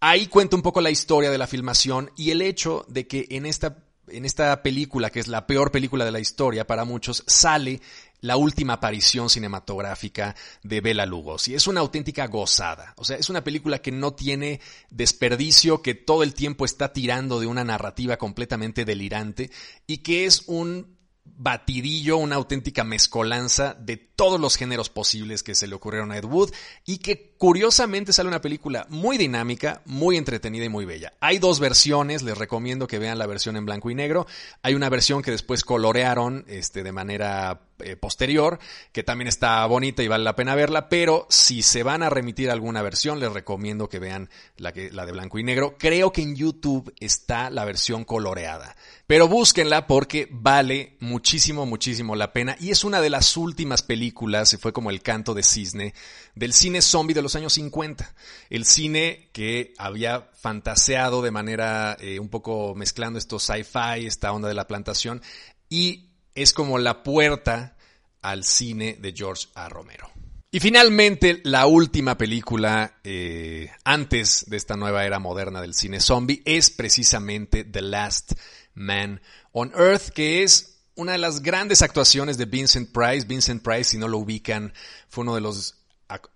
Ahí 0.00 0.26
cuenta 0.26 0.56
un 0.56 0.62
poco 0.62 0.80
la 0.80 0.90
historia 0.90 1.30
de 1.30 1.38
la 1.38 1.46
filmación 1.46 2.10
y 2.16 2.30
el 2.30 2.42
hecho 2.42 2.84
de 2.88 3.06
que 3.06 3.26
en 3.30 3.46
esta 3.46 3.84
en 4.08 4.24
esta 4.24 4.62
película, 4.62 5.10
que 5.10 5.20
es 5.20 5.28
la 5.28 5.46
peor 5.46 5.70
película 5.70 6.04
de 6.04 6.10
la 6.10 6.20
historia 6.20 6.66
para 6.66 6.84
muchos, 6.84 7.22
sale 7.26 7.80
la 8.20 8.36
última 8.36 8.74
aparición 8.74 9.30
cinematográfica 9.30 10.34
de 10.62 10.80
Bela 10.80 11.06
Lugosi. 11.06 11.54
Es 11.54 11.66
una 11.66 11.80
auténtica 11.80 12.26
gozada. 12.26 12.92
O 12.96 13.04
sea, 13.04 13.16
es 13.16 13.30
una 13.30 13.44
película 13.44 13.80
que 13.80 13.92
no 13.92 14.12
tiene 14.12 14.60
desperdicio, 14.90 15.80
que 15.80 15.94
todo 15.94 16.22
el 16.22 16.34
tiempo 16.34 16.64
está 16.64 16.92
tirando 16.92 17.40
de 17.40 17.46
una 17.46 17.64
narrativa 17.64 18.16
completamente 18.16 18.84
delirante 18.84 19.50
y 19.86 19.98
que 19.98 20.26
es 20.26 20.44
un 20.46 20.98
batidillo, 21.24 22.18
una 22.18 22.36
auténtica 22.36 22.84
mezcolanza 22.84 23.74
de 23.74 23.96
todos 23.96 24.40
los 24.40 24.56
géneros 24.56 24.90
posibles 24.90 25.42
que 25.42 25.54
se 25.54 25.66
le 25.66 25.74
ocurrieron 25.74 26.12
a 26.12 26.18
Ed 26.18 26.24
Wood 26.24 26.50
y 26.84 26.98
que 26.98 27.29
curiosamente 27.40 28.12
sale 28.12 28.28
una 28.28 28.42
película 28.42 28.84
muy 28.90 29.16
dinámica, 29.16 29.80
muy 29.86 30.18
entretenida 30.18 30.66
y 30.66 30.68
muy 30.68 30.84
bella. 30.84 31.14
Hay 31.20 31.38
dos 31.38 31.58
versiones, 31.58 32.20
les 32.22 32.36
recomiendo 32.36 32.86
que 32.86 32.98
vean 32.98 33.18
la 33.18 33.26
versión 33.26 33.56
en 33.56 33.64
blanco 33.64 33.88
y 33.88 33.94
negro. 33.94 34.26
Hay 34.60 34.74
una 34.74 34.90
versión 34.90 35.22
que 35.22 35.30
después 35.30 35.64
colorearon 35.64 36.44
este, 36.48 36.82
de 36.82 36.92
manera 36.92 37.62
eh, 37.82 37.96
posterior, 37.96 38.58
que 38.92 39.02
también 39.02 39.28
está 39.28 39.64
bonita 39.64 40.02
y 40.02 40.08
vale 40.08 40.24
la 40.24 40.36
pena 40.36 40.54
verla, 40.54 40.90
pero 40.90 41.26
si 41.30 41.62
se 41.62 41.82
van 41.82 42.02
a 42.02 42.10
remitir 42.10 42.50
alguna 42.50 42.82
versión, 42.82 43.20
les 43.20 43.32
recomiendo 43.32 43.88
que 43.88 43.98
vean 43.98 44.28
la, 44.58 44.72
que, 44.72 44.90
la 44.90 45.06
de 45.06 45.12
blanco 45.12 45.38
y 45.38 45.42
negro. 45.42 45.76
Creo 45.78 46.12
que 46.12 46.20
en 46.20 46.36
YouTube 46.36 46.92
está 47.00 47.48
la 47.48 47.64
versión 47.64 48.04
coloreada, 48.04 48.76
pero 49.06 49.28
búsquenla 49.28 49.86
porque 49.86 50.28
vale 50.30 50.96
muchísimo, 51.00 51.64
muchísimo 51.64 52.16
la 52.16 52.34
pena 52.34 52.56
y 52.60 52.70
es 52.70 52.84
una 52.84 53.00
de 53.00 53.10
las 53.10 53.36
últimas 53.36 53.82
películas, 53.82 54.58
fue 54.60 54.72
como 54.72 54.90
el 54.90 55.00
canto 55.00 55.32
de 55.32 55.42
cisne, 55.42 55.94
del 56.34 56.52
cine 56.52 56.82
zombie 56.82 57.14
de 57.14 57.22
los 57.22 57.29
años 57.36 57.54
50. 57.54 58.14
El 58.50 58.64
cine 58.64 59.30
que 59.32 59.74
había 59.78 60.28
fantaseado 60.34 61.22
de 61.22 61.30
manera 61.30 61.96
eh, 62.00 62.18
un 62.18 62.28
poco 62.28 62.74
mezclando 62.74 63.18
esto 63.18 63.38
sci-fi, 63.38 64.06
esta 64.06 64.32
onda 64.32 64.48
de 64.48 64.54
la 64.54 64.66
plantación, 64.66 65.22
y 65.68 66.10
es 66.34 66.52
como 66.52 66.78
la 66.78 67.02
puerta 67.02 67.76
al 68.22 68.44
cine 68.44 68.96
de 69.00 69.12
George 69.12 69.48
A. 69.54 69.68
Romero. 69.68 70.10
Y 70.52 70.58
finalmente, 70.58 71.40
la 71.44 71.66
última 71.66 72.18
película 72.18 72.98
eh, 73.04 73.70
antes 73.84 74.46
de 74.48 74.56
esta 74.56 74.76
nueva 74.76 75.04
era 75.04 75.20
moderna 75.20 75.60
del 75.60 75.74
cine 75.74 76.00
zombie 76.00 76.42
es 76.44 76.70
precisamente 76.70 77.62
The 77.62 77.82
Last 77.82 78.32
Man 78.74 79.20
on 79.52 79.72
Earth, 79.76 80.08
que 80.08 80.42
es 80.42 80.80
una 80.96 81.12
de 81.12 81.18
las 81.18 81.40
grandes 81.40 81.82
actuaciones 81.82 82.36
de 82.36 82.46
Vincent 82.46 82.90
Price. 82.90 83.26
Vincent 83.26 83.62
Price, 83.62 83.84
si 83.84 83.98
no 83.98 84.08
lo 84.08 84.18
ubican, 84.18 84.74
fue 85.08 85.22
uno 85.22 85.36
de 85.36 85.40
los 85.40 85.79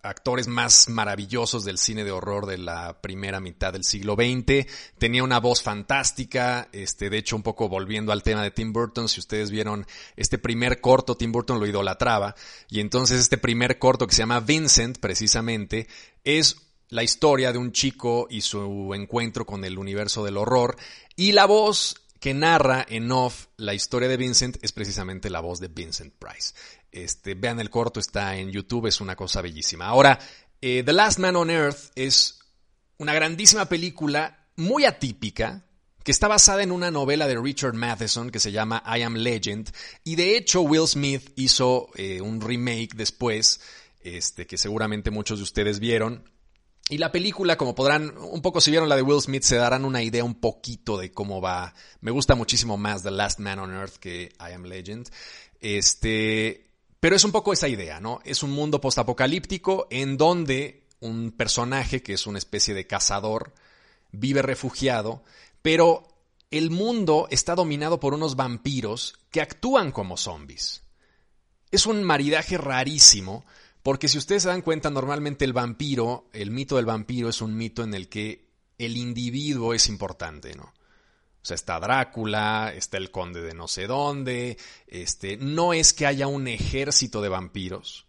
actores 0.02 0.48
más 0.48 0.88
maravillosos 0.88 1.64
del 1.64 1.78
cine 1.78 2.04
de 2.04 2.10
horror 2.10 2.46
de 2.46 2.58
la 2.58 3.00
primera 3.00 3.40
mitad 3.40 3.72
del 3.72 3.84
siglo 3.84 4.14
XX. 4.14 4.66
Tenía 4.98 5.24
una 5.24 5.40
voz 5.40 5.62
fantástica, 5.62 6.68
este, 6.72 7.10
de 7.10 7.18
hecho 7.18 7.36
un 7.36 7.42
poco 7.42 7.68
volviendo 7.68 8.12
al 8.12 8.22
tema 8.22 8.42
de 8.42 8.50
Tim 8.50 8.72
Burton, 8.72 9.08
si 9.08 9.20
ustedes 9.20 9.50
vieron 9.50 9.86
este 10.16 10.38
primer 10.38 10.80
corto, 10.80 11.16
Tim 11.16 11.32
Burton 11.32 11.60
lo 11.60 11.66
idolatraba, 11.66 12.34
y 12.68 12.80
entonces 12.80 13.18
este 13.18 13.38
primer 13.38 13.78
corto 13.78 14.06
que 14.06 14.14
se 14.14 14.22
llama 14.22 14.40
Vincent, 14.40 14.98
precisamente, 14.98 15.88
es 16.24 16.56
la 16.88 17.02
historia 17.02 17.52
de 17.52 17.58
un 17.58 17.72
chico 17.72 18.26
y 18.30 18.42
su 18.42 18.92
encuentro 18.94 19.46
con 19.46 19.64
el 19.64 19.78
universo 19.78 20.24
del 20.24 20.36
horror, 20.36 20.76
y 21.16 21.32
la 21.32 21.46
voz 21.46 21.96
que 22.24 22.32
narra 22.32 22.86
en 22.88 23.12
off 23.12 23.48
la 23.58 23.74
historia 23.74 24.08
de 24.08 24.16
Vincent 24.16 24.56
es 24.62 24.72
precisamente 24.72 25.28
la 25.28 25.40
voz 25.40 25.60
de 25.60 25.68
Vincent 25.68 26.14
Price. 26.18 26.54
Este, 26.94 27.34
vean 27.34 27.58
el 27.58 27.70
corto, 27.70 27.98
está 27.98 28.36
en 28.36 28.52
YouTube, 28.52 28.86
es 28.86 29.00
una 29.00 29.16
cosa 29.16 29.42
bellísima. 29.42 29.86
Ahora, 29.86 30.16
eh, 30.60 30.84
The 30.86 30.92
Last 30.92 31.18
Man 31.18 31.34
on 31.34 31.50
Earth 31.50 31.90
es 31.96 32.38
una 32.98 33.12
grandísima 33.12 33.64
película 33.64 34.46
muy 34.54 34.84
atípica, 34.84 35.64
que 36.04 36.12
está 36.12 36.28
basada 36.28 36.62
en 36.62 36.70
una 36.70 36.92
novela 36.92 37.26
de 37.26 37.36
Richard 37.36 37.74
Matheson 37.74 38.30
que 38.30 38.38
se 38.38 38.52
llama 38.52 38.80
I 38.86 39.02
Am 39.02 39.16
Legend, 39.16 39.72
y 40.04 40.14
de 40.14 40.36
hecho 40.36 40.60
Will 40.60 40.86
Smith 40.86 41.32
hizo 41.34 41.88
eh, 41.96 42.20
un 42.20 42.40
remake 42.40 42.94
después, 42.94 43.60
este, 44.04 44.46
que 44.46 44.56
seguramente 44.56 45.10
muchos 45.10 45.40
de 45.40 45.42
ustedes 45.42 45.80
vieron, 45.80 46.22
y 46.90 46.98
la 46.98 47.10
película, 47.10 47.56
como 47.56 47.74
podrán, 47.74 48.14
un 48.18 48.40
poco 48.40 48.60
si 48.60 48.70
vieron 48.70 48.88
la 48.88 48.94
de 48.94 49.02
Will 49.02 49.20
Smith, 49.20 49.42
se 49.42 49.56
darán 49.56 49.84
una 49.84 50.02
idea 50.02 50.22
un 50.22 50.34
poquito 50.34 50.98
de 50.98 51.10
cómo 51.10 51.40
va. 51.40 51.74
Me 52.02 52.10
gusta 52.10 52.34
muchísimo 52.34 52.76
más 52.76 53.02
The 53.02 53.10
Last 53.10 53.40
Man 53.40 53.58
on 53.58 53.74
Earth 53.74 53.96
que 53.96 54.30
I 54.38 54.52
Am 54.52 54.64
Legend. 54.64 55.08
Este, 55.60 56.73
pero 57.04 57.16
es 57.16 57.24
un 57.24 57.32
poco 57.32 57.52
esa 57.52 57.68
idea, 57.68 58.00
¿no? 58.00 58.22
Es 58.24 58.42
un 58.42 58.52
mundo 58.52 58.80
postapocalíptico 58.80 59.88
en 59.90 60.16
donde 60.16 60.86
un 61.00 61.32
personaje 61.32 62.02
que 62.02 62.14
es 62.14 62.26
una 62.26 62.38
especie 62.38 62.72
de 62.72 62.86
cazador 62.86 63.52
vive 64.10 64.40
refugiado, 64.40 65.22
pero 65.60 66.08
el 66.50 66.70
mundo 66.70 67.28
está 67.30 67.54
dominado 67.54 68.00
por 68.00 68.14
unos 68.14 68.36
vampiros 68.36 69.18
que 69.30 69.42
actúan 69.42 69.92
como 69.92 70.16
zombies. 70.16 70.82
Es 71.70 71.84
un 71.84 72.02
maridaje 72.04 72.56
rarísimo 72.56 73.44
porque 73.82 74.08
si 74.08 74.16
ustedes 74.16 74.44
se 74.44 74.48
dan 74.48 74.62
cuenta, 74.62 74.88
normalmente 74.88 75.44
el 75.44 75.52
vampiro, 75.52 76.30
el 76.32 76.50
mito 76.50 76.76
del 76.76 76.86
vampiro 76.86 77.28
es 77.28 77.42
un 77.42 77.54
mito 77.54 77.82
en 77.82 77.92
el 77.92 78.08
que 78.08 78.48
el 78.78 78.96
individuo 78.96 79.74
es 79.74 79.88
importante, 79.88 80.54
¿no? 80.54 80.72
O 81.44 81.46
sea, 81.46 81.56
está 81.56 81.78
Drácula, 81.78 82.72
está 82.74 82.96
el 82.96 83.10
conde 83.10 83.42
de 83.42 83.52
no 83.52 83.68
sé 83.68 83.86
dónde, 83.86 84.56
este, 84.86 85.36
no 85.36 85.74
es 85.74 85.92
que 85.92 86.06
haya 86.06 86.26
un 86.26 86.48
ejército 86.48 87.20
de 87.20 87.28
vampiros, 87.28 88.06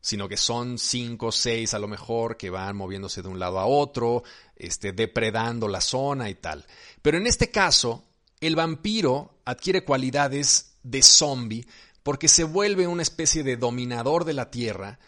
sino 0.00 0.30
que 0.30 0.38
son 0.38 0.78
cinco 0.78 1.26
o 1.26 1.32
seis 1.32 1.74
a 1.74 1.78
lo 1.78 1.88
mejor 1.88 2.38
que 2.38 2.48
van 2.48 2.74
moviéndose 2.74 3.20
de 3.20 3.28
un 3.28 3.38
lado 3.38 3.58
a 3.58 3.66
otro, 3.66 4.22
este, 4.56 4.92
depredando 4.92 5.68
la 5.68 5.82
zona 5.82 6.30
y 6.30 6.36
tal. 6.36 6.64
Pero 7.02 7.18
en 7.18 7.26
este 7.26 7.50
caso, 7.50 8.02
el 8.40 8.56
vampiro 8.56 9.42
adquiere 9.44 9.84
cualidades 9.84 10.78
de 10.82 11.02
zombie 11.02 11.66
porque 12.02 12.28
se 12.28 12.44
vuelve 12.44 12.86
una 12.86 13.02
especie 13.02 13.42
de 13.42 13.58
dominador 13.58 14.24
de 14.24 14.32
la 14.32 14.50
Tierra 14.50 14.98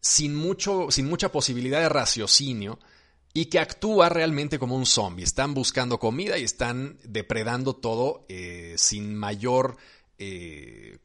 sin, 0.00 0.34
mucho, 0.34 0.90
sin 0.90 1.08
mucha 1.08 1.30
posibilidad 1.30 1.78
de 1.78 1.88
raciocinio 1.90 2.80
y 3.36 3.46
que 3.46 3.58
actúa 3.58 4.08
realmente 4.08 4.60
como 4.60 4.76
un 4.76 4.86
zombie. 4.86 5.24
Están 5.24 5.54
buscando 5.54 5.98
comida 5.98 6.38
y 6.38 6.44
están 6.44 6.98
depredando 7.02 7.74
todo 7.74 8.24
eh, 8.28 8.74
sin 8.78 9.16
mayor 9.16 9.76
eh, 10.18 10.98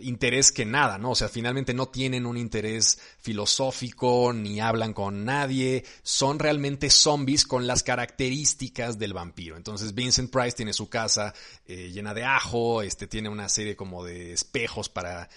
interés 0.00 0.52
que 0.52 0.64
nada, 0.64 0.96
¿no? 0.96 1.10
O 1.10 1.14
sea, 1.16 1.28
finalmente 1.28 1.74
no 1.74 1.88
tienen 1.88 2.24
un 2.24 2.36
interés 2.36 3.00
filosófico 3.18 4.32
ni 4.32 4.60
hablan 4.60 4.92
con 4.92 5.24
nadie, 5.24 5.84
son 6.04 6.38
realmente 6.38 6.88
zombies 6.88 7.44
con 7.44 7.66
las 7.66 7.82
características 7.82 8.96
del 8.96 9.12
vampiro. 9.12 9.56
Entonces 9.56 9.92
Vincent 9.92 10.30
Price 10.30 10.56
tiene 10.56 10.72
su 10.72 10.88
casa 10.88 11.34
eh, 11.66 11.90
llena 11.92 12.14
de 12.14 12.22
ajo, 12.22 12.82
este 12.82 13.08
tiene 13.08 13.28
una 13.28 13.48
serie 13.48 13.74
como 13.74 14.04
de 14.04 14.32
espejos 14.32 14.88
para 14.88 15.28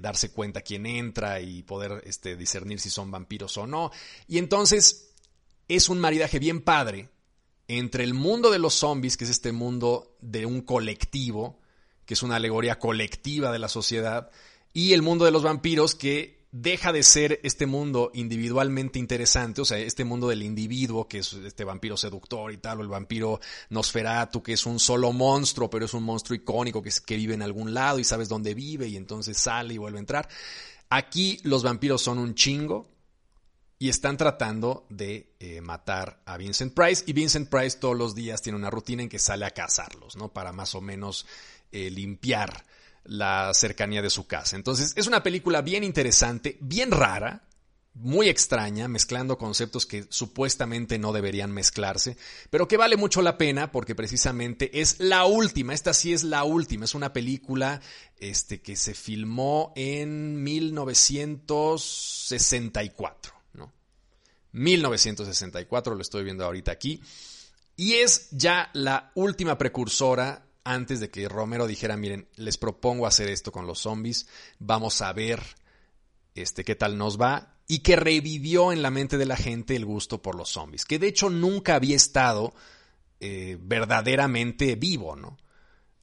darse 0.00 0.30
cuenta 0.30 0.60
quién 0.60 0.86
entra 0.86 1.40
y 1.40 1.64
poder 1.64 2.00
este, 2.06 2.36
discernir 2.36 2.78
si 2.78 2.90
son 2.90 3.10
vampiros 3.10 3.56
o 3.58 3.66
no. 3.66 3.90
Y 4.28 4.38
entonces 4.38 5.13
es 5.68 5.88
un 5.88 6.00
maridaje 6.00 6.38
bien 6.38 6.60
padre 6.60 7.10
entre 7.68 8.04
el 8.04 8.14
mundo 8.14 8.50
de 8.50 8.58
los 8.58 8.74
zombies, 8.74 9.16
que 9.16 9.24
es 9.24 9.30
este 9.30 9.52
mundo 9.52 10.16
de 10.20 10.46
un 10.46 10.60
colectivo, 10.60 11.60
que 12.04 12.14
es 12.14 12.22
una 12.22 12.36
alegoría 12.36 12.78
colectiva 12.78 13.50
de 13.52 13.58
la 13.58 13.68
sociedad, 13.68 14.30
y 14.72 14.92
el 14.92 15.02
mundo 15.02 15.24
de 15.24 15.30
los 15.30 15.42
vampiros 15.42 15.94
que 15.94 16.44
deja 16.56 16.92
de 16.92 17.02
ser 17.02 17.40
este 17.42 17.66
mundo 17.66 18.12
individualmente 18.14 19.00
interesante, 19.00 19.60
o 19.60 19.64
sea, 19.64 19.78
este 19.78 20.04
mundo 20.04 20.28
del 20.28 20.42
individuo, 20.42 21.08
que 21.08 21.18
es 21.18 21.32
este 21.32 21.64
vampiro 21.64 21.96
seductor 21.96 22.52
y 22.52 22.58
tal, 22.58 22.78
o 22.78 22.82
el 22.82 22.88
vampiro 22.88 23.40
Nosferatu, 23.70 24.40
que 24.40 24.52
es 24.52 24.64
un 24.64 24.78
solo 24.78 25.12
monstruo, 25.12 25.68
pero 25.68 25.86
es 25.86 25.94
un 25.94 26.04
monstruo 26.04 26.36
icónico 26.36 26.80
que, 26.80 26.92
que 27.04 27.16
vive 27.16 27.34
en 27.34 27.42
algún 27.42 27.74
lado 27.74 27.98
y 27.98 28.04
sabes 28.04 28.28
dónde 28.28 28.54
vive 28.54 28.86
y 28.86 28.96
entonces 28.96 29.36
sale 29.36 29.74
y 29.74 29.78
vuelve 29.78 29.98
a 29.98 30.00
entrar. 30.00 30.28
Aquí 30.90 31.40
los 31.42 31.64
vampiros 31.64 32.02
son 32.02 32.18
un 32.18 32.36
chingo, 32.36 32.93
y 33.78 33.88
están 33.88 34.16
tratando 34.16 34.86
de 34.88 35.34
eh, 35.40 35.60
matar 35.60 36.20
a 36.24 36.36
Vincent 36.36 36.74
Price 36.74 37.04
y 37.06 37.12
Vincent 37.12 37.48
Price 37.48 37.78
todos 37.78 37.96
los 37.96 38.14
días 38.14 38.42
tiene 38.42 38.58
una 38.58 38.70
rutina 38.70 39.02
en 39.02 39.08
que 39.08 39.18
sale 39.18 39.44
a 39.44 39.50
cazarlos, 39.50 40.16
¿no? 40.16 40.32
Para 40.32 40.52
más 40.52 40.74
o 40.74 40.80
menos 40.80 41.26
eh, 41.72 41.90
limpiar 41.90 42.64
la 43.04 43.52
cercanía 43.52 44.00
de 44.00 44.10
su 44.10 44.26
casa. 44.26 44.56
Entonces, 44.56 44.94
es 44.96 45.06
una 45.06 45.22
película 45.22 45.60
bien 45.60 45.84
interesante, 45.84 46.56
bien 46.60 46.90
rara, 46.90 47.42
muy 47.94 48.28
extraña, 48.28 48.86
mezclando 48.88 49.38
conceptos 49.38 49.86
que 49.86 50.04
supuestamente 50.08 50.98
no 50.98 51.12
deberían 51.12 51.52
mezclarse, 51.52 52.16
pero 52.50 52.66
que 52.66 52.76
vale 52.76 52.96
mucho 52.96 53.22
la 53.22 53.38
pena 53.38 53.70
porque 53.70 53.94
precisamente 53.94 54.80
es 54.80 54.98
la 54.98 55.26
última, 55.26 55.74
esta 55.74 55.94
sí 55.94 56.12
es 56.12 56.24
la 56.24 56.42
última, 56.42 56.86
es 56.86 56.96
una 56.96 57.12
película 57.12 57.80
este, 58.18 58.60
que 58.60 58.74
se 58.74 58.94
filmó 58.94 59.72
en 59.76 60.42
1964, 60.42 63.32
¿no? 63.32 63.33
1964, 64.54 65.94
lo 65.94 66.00
estoy 66.00 66.24
viendo 66.24 66.44
ahorita 66.44 66.72
aquí, 66.72 67.02
y 67.76 67.94
es 67.94 68.28
ya 68.30 68.70
la 68.72 69.12
última 69.14 69.58
precursora 69.58 70.46
antes 70.64 71.00
de 71.00 71.10
que 71.10 71.28
Romero 71.28 71.66
dijera, 71.66 71.96
miren, 71.96 72.28
les 72.36 72.56
propongo 72.56 73.06
hacer 73.06 73.28
esto 73.28 73.52
con 73.52 73.66
los 73.66 73.80
zombies, 73.80 74.26
vamos 74.58 75.02
a 75.02 75.12
ver 75.12 75.42
este, 76.34 76.64
qué 76.64 76.74
tal 76.74 76.96
nos 76.96 77.20
va, 77.20 77.58
y 77.66 77.80
que 77.80 77.96
revivió 77.96 78.72
en 78.72 78.80
la 78.80 78.90
mente 78.90 79.18
de 79.18 79.26
la 79.26 79.36
gente 79.36 79.76
el 79.76 79.84
gusto 79.84 80.22
por 80.22 80.36
los 80.36 80.50
zombies, 80.50 80.84
que 80.84 80.98
de 80.98 81.08
hecho 81.08 81.28
nunca 81.28 81.74
había 81.74 81.96
estado 81.96 82.54
eh, 83.20 83.58
verdaderamente 83.60 84.76
vivo, 84.76 85.16
¿no? 85.16 85.36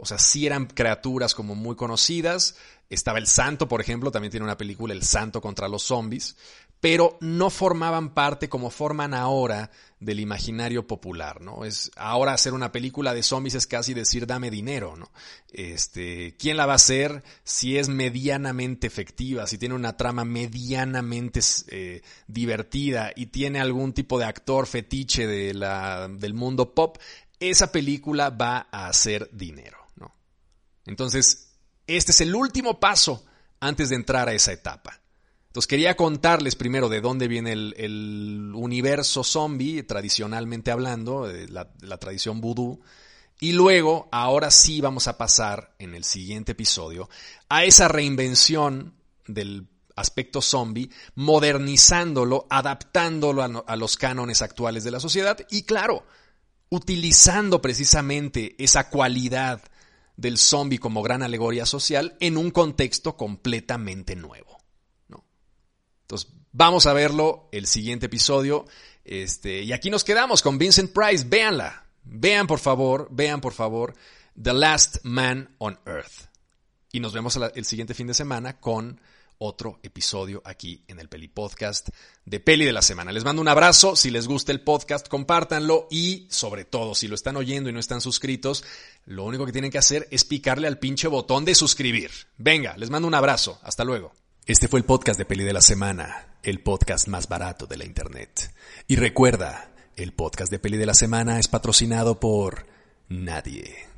O 0.04 0.06
sea, 0.06 0.18
sí 0.18 0.48
eran 0.48 0.66
criaturas 0.66 1.36
como 1.36 1.54
muy 1.54 1.76
conocidas. 1.76 2.56
Estaba 2.90 3.20
el 3.20 3.28
Santo, 3.28 3.68
por 3.68 3.82
ejemplo, 3.82 4.10
también 4.10 4.32
tiene 4.32 4.44
una 4.44 4.58
película, 4.58 4.96
El 4.96 5.04
Santo 5.04 5.42
contra 5.42 5.68
los 5.68 5.84
zombies, 5.84 6.36
pero 6.82 7.18
no 7.22 7.52
formaban 7.52 8.16
parte 8.16 8.50
como 8.50 8.72
forman 8.72 9.14
ahora 9.14 9.70
del 10.00 10.20
imaginario 10.20 10.88
popular, 10.88 11.40
¿no? 11.40 11.64
Es 11.64 11.92
ahora 11.96 12.34
hacer 12.34 12.54
una 12.54 12.72
película 12.72 13.14
de 13.14 13.22
zombies 13.22 13.54
es 13.54 13.68
casi 13.68 13.94
decir 13.94 14.26
dame 14.26 14.50
dinero, 14.50 14.96
¿no? 14.98 15.12
Este, 15.54 16.36
¿quién 16.38 16.58
la 16.58 16.66
va 16.66 16.74
a 16.74 16.78
hacer 16.78 17.24
si 17.44 17.78
es 17.78 17.88
medianamente 17.88 18.88
efectiva, 18.88 19.46
si 19.46 19.60
tiene 19.60 19.76
una 19.76 19.96
trama 19.96 20.26
medianamente 20.26 21.40
eh, 21.68 22.02
divertida 22.26 23.12
y 23.16 23.28
tiene 23.28 23.62
algún 23.62 23.94
tipo 23.94 24.18
de 24.18 24.26
actor 24.26 24.66
fetiche 24.66 25.28
del 25.28 26.34
mundo 26.34 26.74
pop? 26.74 26.98
Esa 27.40 27.72
película 27.72 28.32
va 28.32 28.68
a 28.72 28.88
hacer 28.88 29.30
dinero, 29.32 29.78
¿no? 29.98 30.16
Entonces, 30.88 31.54
este 31.86 32.12
es 32.12 32.22
el 32.22 32.34
último 32.34 32.80
paso 32.80 33.24
antes 33.60 33.90
de 33.90 33.98
entrar 33.98 34.28
a 34.28 34.34
esa 34.34 34.52
etapa. 34.52 35.01
Entonces 35.52 35.68
quería 35.68 35.98
contarles 35.98 36.56
primero 36.56 36.88
de 36.88 37.02
dónde 37.02 37.28
viene 37.28 37.52
el, 37.52 38.54
universo 38.56 39.22
zombie, 39.26 39.84
tradicionalmente 39.84 40.72
hablando, 40.72 41.30
la, 41.50 41.70
la 41.82 41.98
tradición 41.98 42.40
vudú. 42.40 42.80
Y 43.42 43.52
luego, 43.52 44.08
ahora 44.14 44.50
sí 44.50 44.80
vamos 44.80 45.10
a 45.10 45.18
pasar 45.18 45.76
en 45.78 45.94
el 45.94 46.06
siguiente 46.06 46.54
episodio 46.54 47.10
a 47.50 47.66
esa 47.66 47.90
reinvención 47.90 48.94
del 49.28 49.68
aspecto 49.98 50.42
zombie, 50.42 50.90
modernizándolo, 51.16 52.48
adaptándolo 52.50 53.44
a, 53.44 53.64
a, 53.68 53.76
los 53.76 53.98
cánones 53.98 54.42
actuales 54.42 54.86
de 54.86 54.92
la 54.92 55.02
sociedad 55.02 55.38
y 55.50 55.64
claro, 55.64 56.06
utilizando 56.70 57.62
precisamente 57.62 58.56
esa 58.58 58.90
cualidad 58.90 59.62
del 60.16 60.38
zombie 60.38 60.80
como 60.80 61.02
gran 61.02 61.24
alegoría 61.24 61.66
social 61.66 62.16
en 62.22 62.38
un 62.38 62.52
contexto 62.52 63.18
completamente 63.18 64.16
nuevo. 64.16 64.61
Entonces, 66.12 66.30
vamos 66.52 66.88
a 66.88 66.94
verlo 66.94 67.48
el 67.54 67.68
siguiente 67.68 68.08
episodio. 68.08 68.66
Este, 69.06 69.62
y 69.62 69.72
aquí 69.72 69.90
nos 69.90 70.04
quedamos 70.04 70.42
con 70.42 70.58
Vincent 70.58 70.92
Price. 70.92 71.26
Véanla. 71.26 71.86
Vean, 72.04 72.48
por 72.48 72.60
favor, 72.60 73.08
vean, 73.12 73.40
por 73.40 73.54
favor, 73.54 73.96
The 74.42 74.52
Last 74.52 74.98
Man 75.04 75.56
on 75.58 75.80
Earth. 75.86 76.28
Y 76.92 77.00
nos 77.00 77.14
vemos 77.14 77.40
el 77.56 77.64
siguiente 77.64 77.94
fin 77.94 78.08
de 78.08 78.14
semana 78.14 78.60
con 78.60 79.00
otro 79.38 79.80
episodio 79.84 80.42
aquí 80.44 80.84
en 80.90 81.00
el 81.00 81.08
Peli 81.08 81.30
Podcast 81.30 81.88
de 82.26 82.42
Peli 82.42 82.66
de 82.66 82.74
la 82.74 82.82
Semana. 82.82 83.14
Les 83.14 83.24
mando 83.24 83.42
un 83.42 83.48
abrazo, 83.48 83.96
si 83.96 84.12
les 84.12 84.28
gusta 84.28 84.52
el 84.52 84.60
podcast, 84.60 85.08
compártanlo 85.08 85.88
y 85.90 86.28
sobre 86.30 86.66
todo, 86.66 86.94
si 86.94 87.08
lo 87.08 87.16
están 87.16 87.38
oyendo 87.38 87.70
y 87.70 87.74
no 87.74 87.80
están 87.80 88.02
suscritos, 88.02 88.66
lo 89.06 89.24
único 89.24 89.46
que 89.46 89.54
tienen 89.54 89.72
que 89.72 89.78
hacer 89.78 90.10
es 90.12 90.26
picarle 90.26 90.68
al 90.68 90.80
pinche 90.80 91.08
botón 91.08 91.46
de 91.46 91.56
suscribir. 91.56 92.12
Venga, 92.38 92.76
les 92.76 92.90
mando 92.90 93.08
un 93.08 93.16
abrazo, 93.16 93.60
hasta 93.64 93.86
luego. 93.86 94.12
Este 94.48 94.68
fue 94.68 94.80
el 94.80 94.86
podcast 94.86 95.20
de 95.20 95.26
Peli 95.26 95.44
de 95.44 95.54
la 95.54 95.62
Semana, 95.62 96.26
el 96.42 96.62
podcast 96.62 97.08
más 97.08 97.30
barato 97.30 97.68
de 97.68 97.78
la 97.78 97.86
Internet. 97.86 98.52
Y 98.88 98.96
recuerda, 98.96 99.70
el 99.96 100.14
podcast 100.14 100.52
de 100.52 100.58
Peli 100.58 100.78
de 100.78 100.88
la 100.88 100.96
Semana 100.96 101.38
es 101.38 101.48
patrocinado 101.48 102.20
por 102.20 102.66
nadie. 103.08 103.91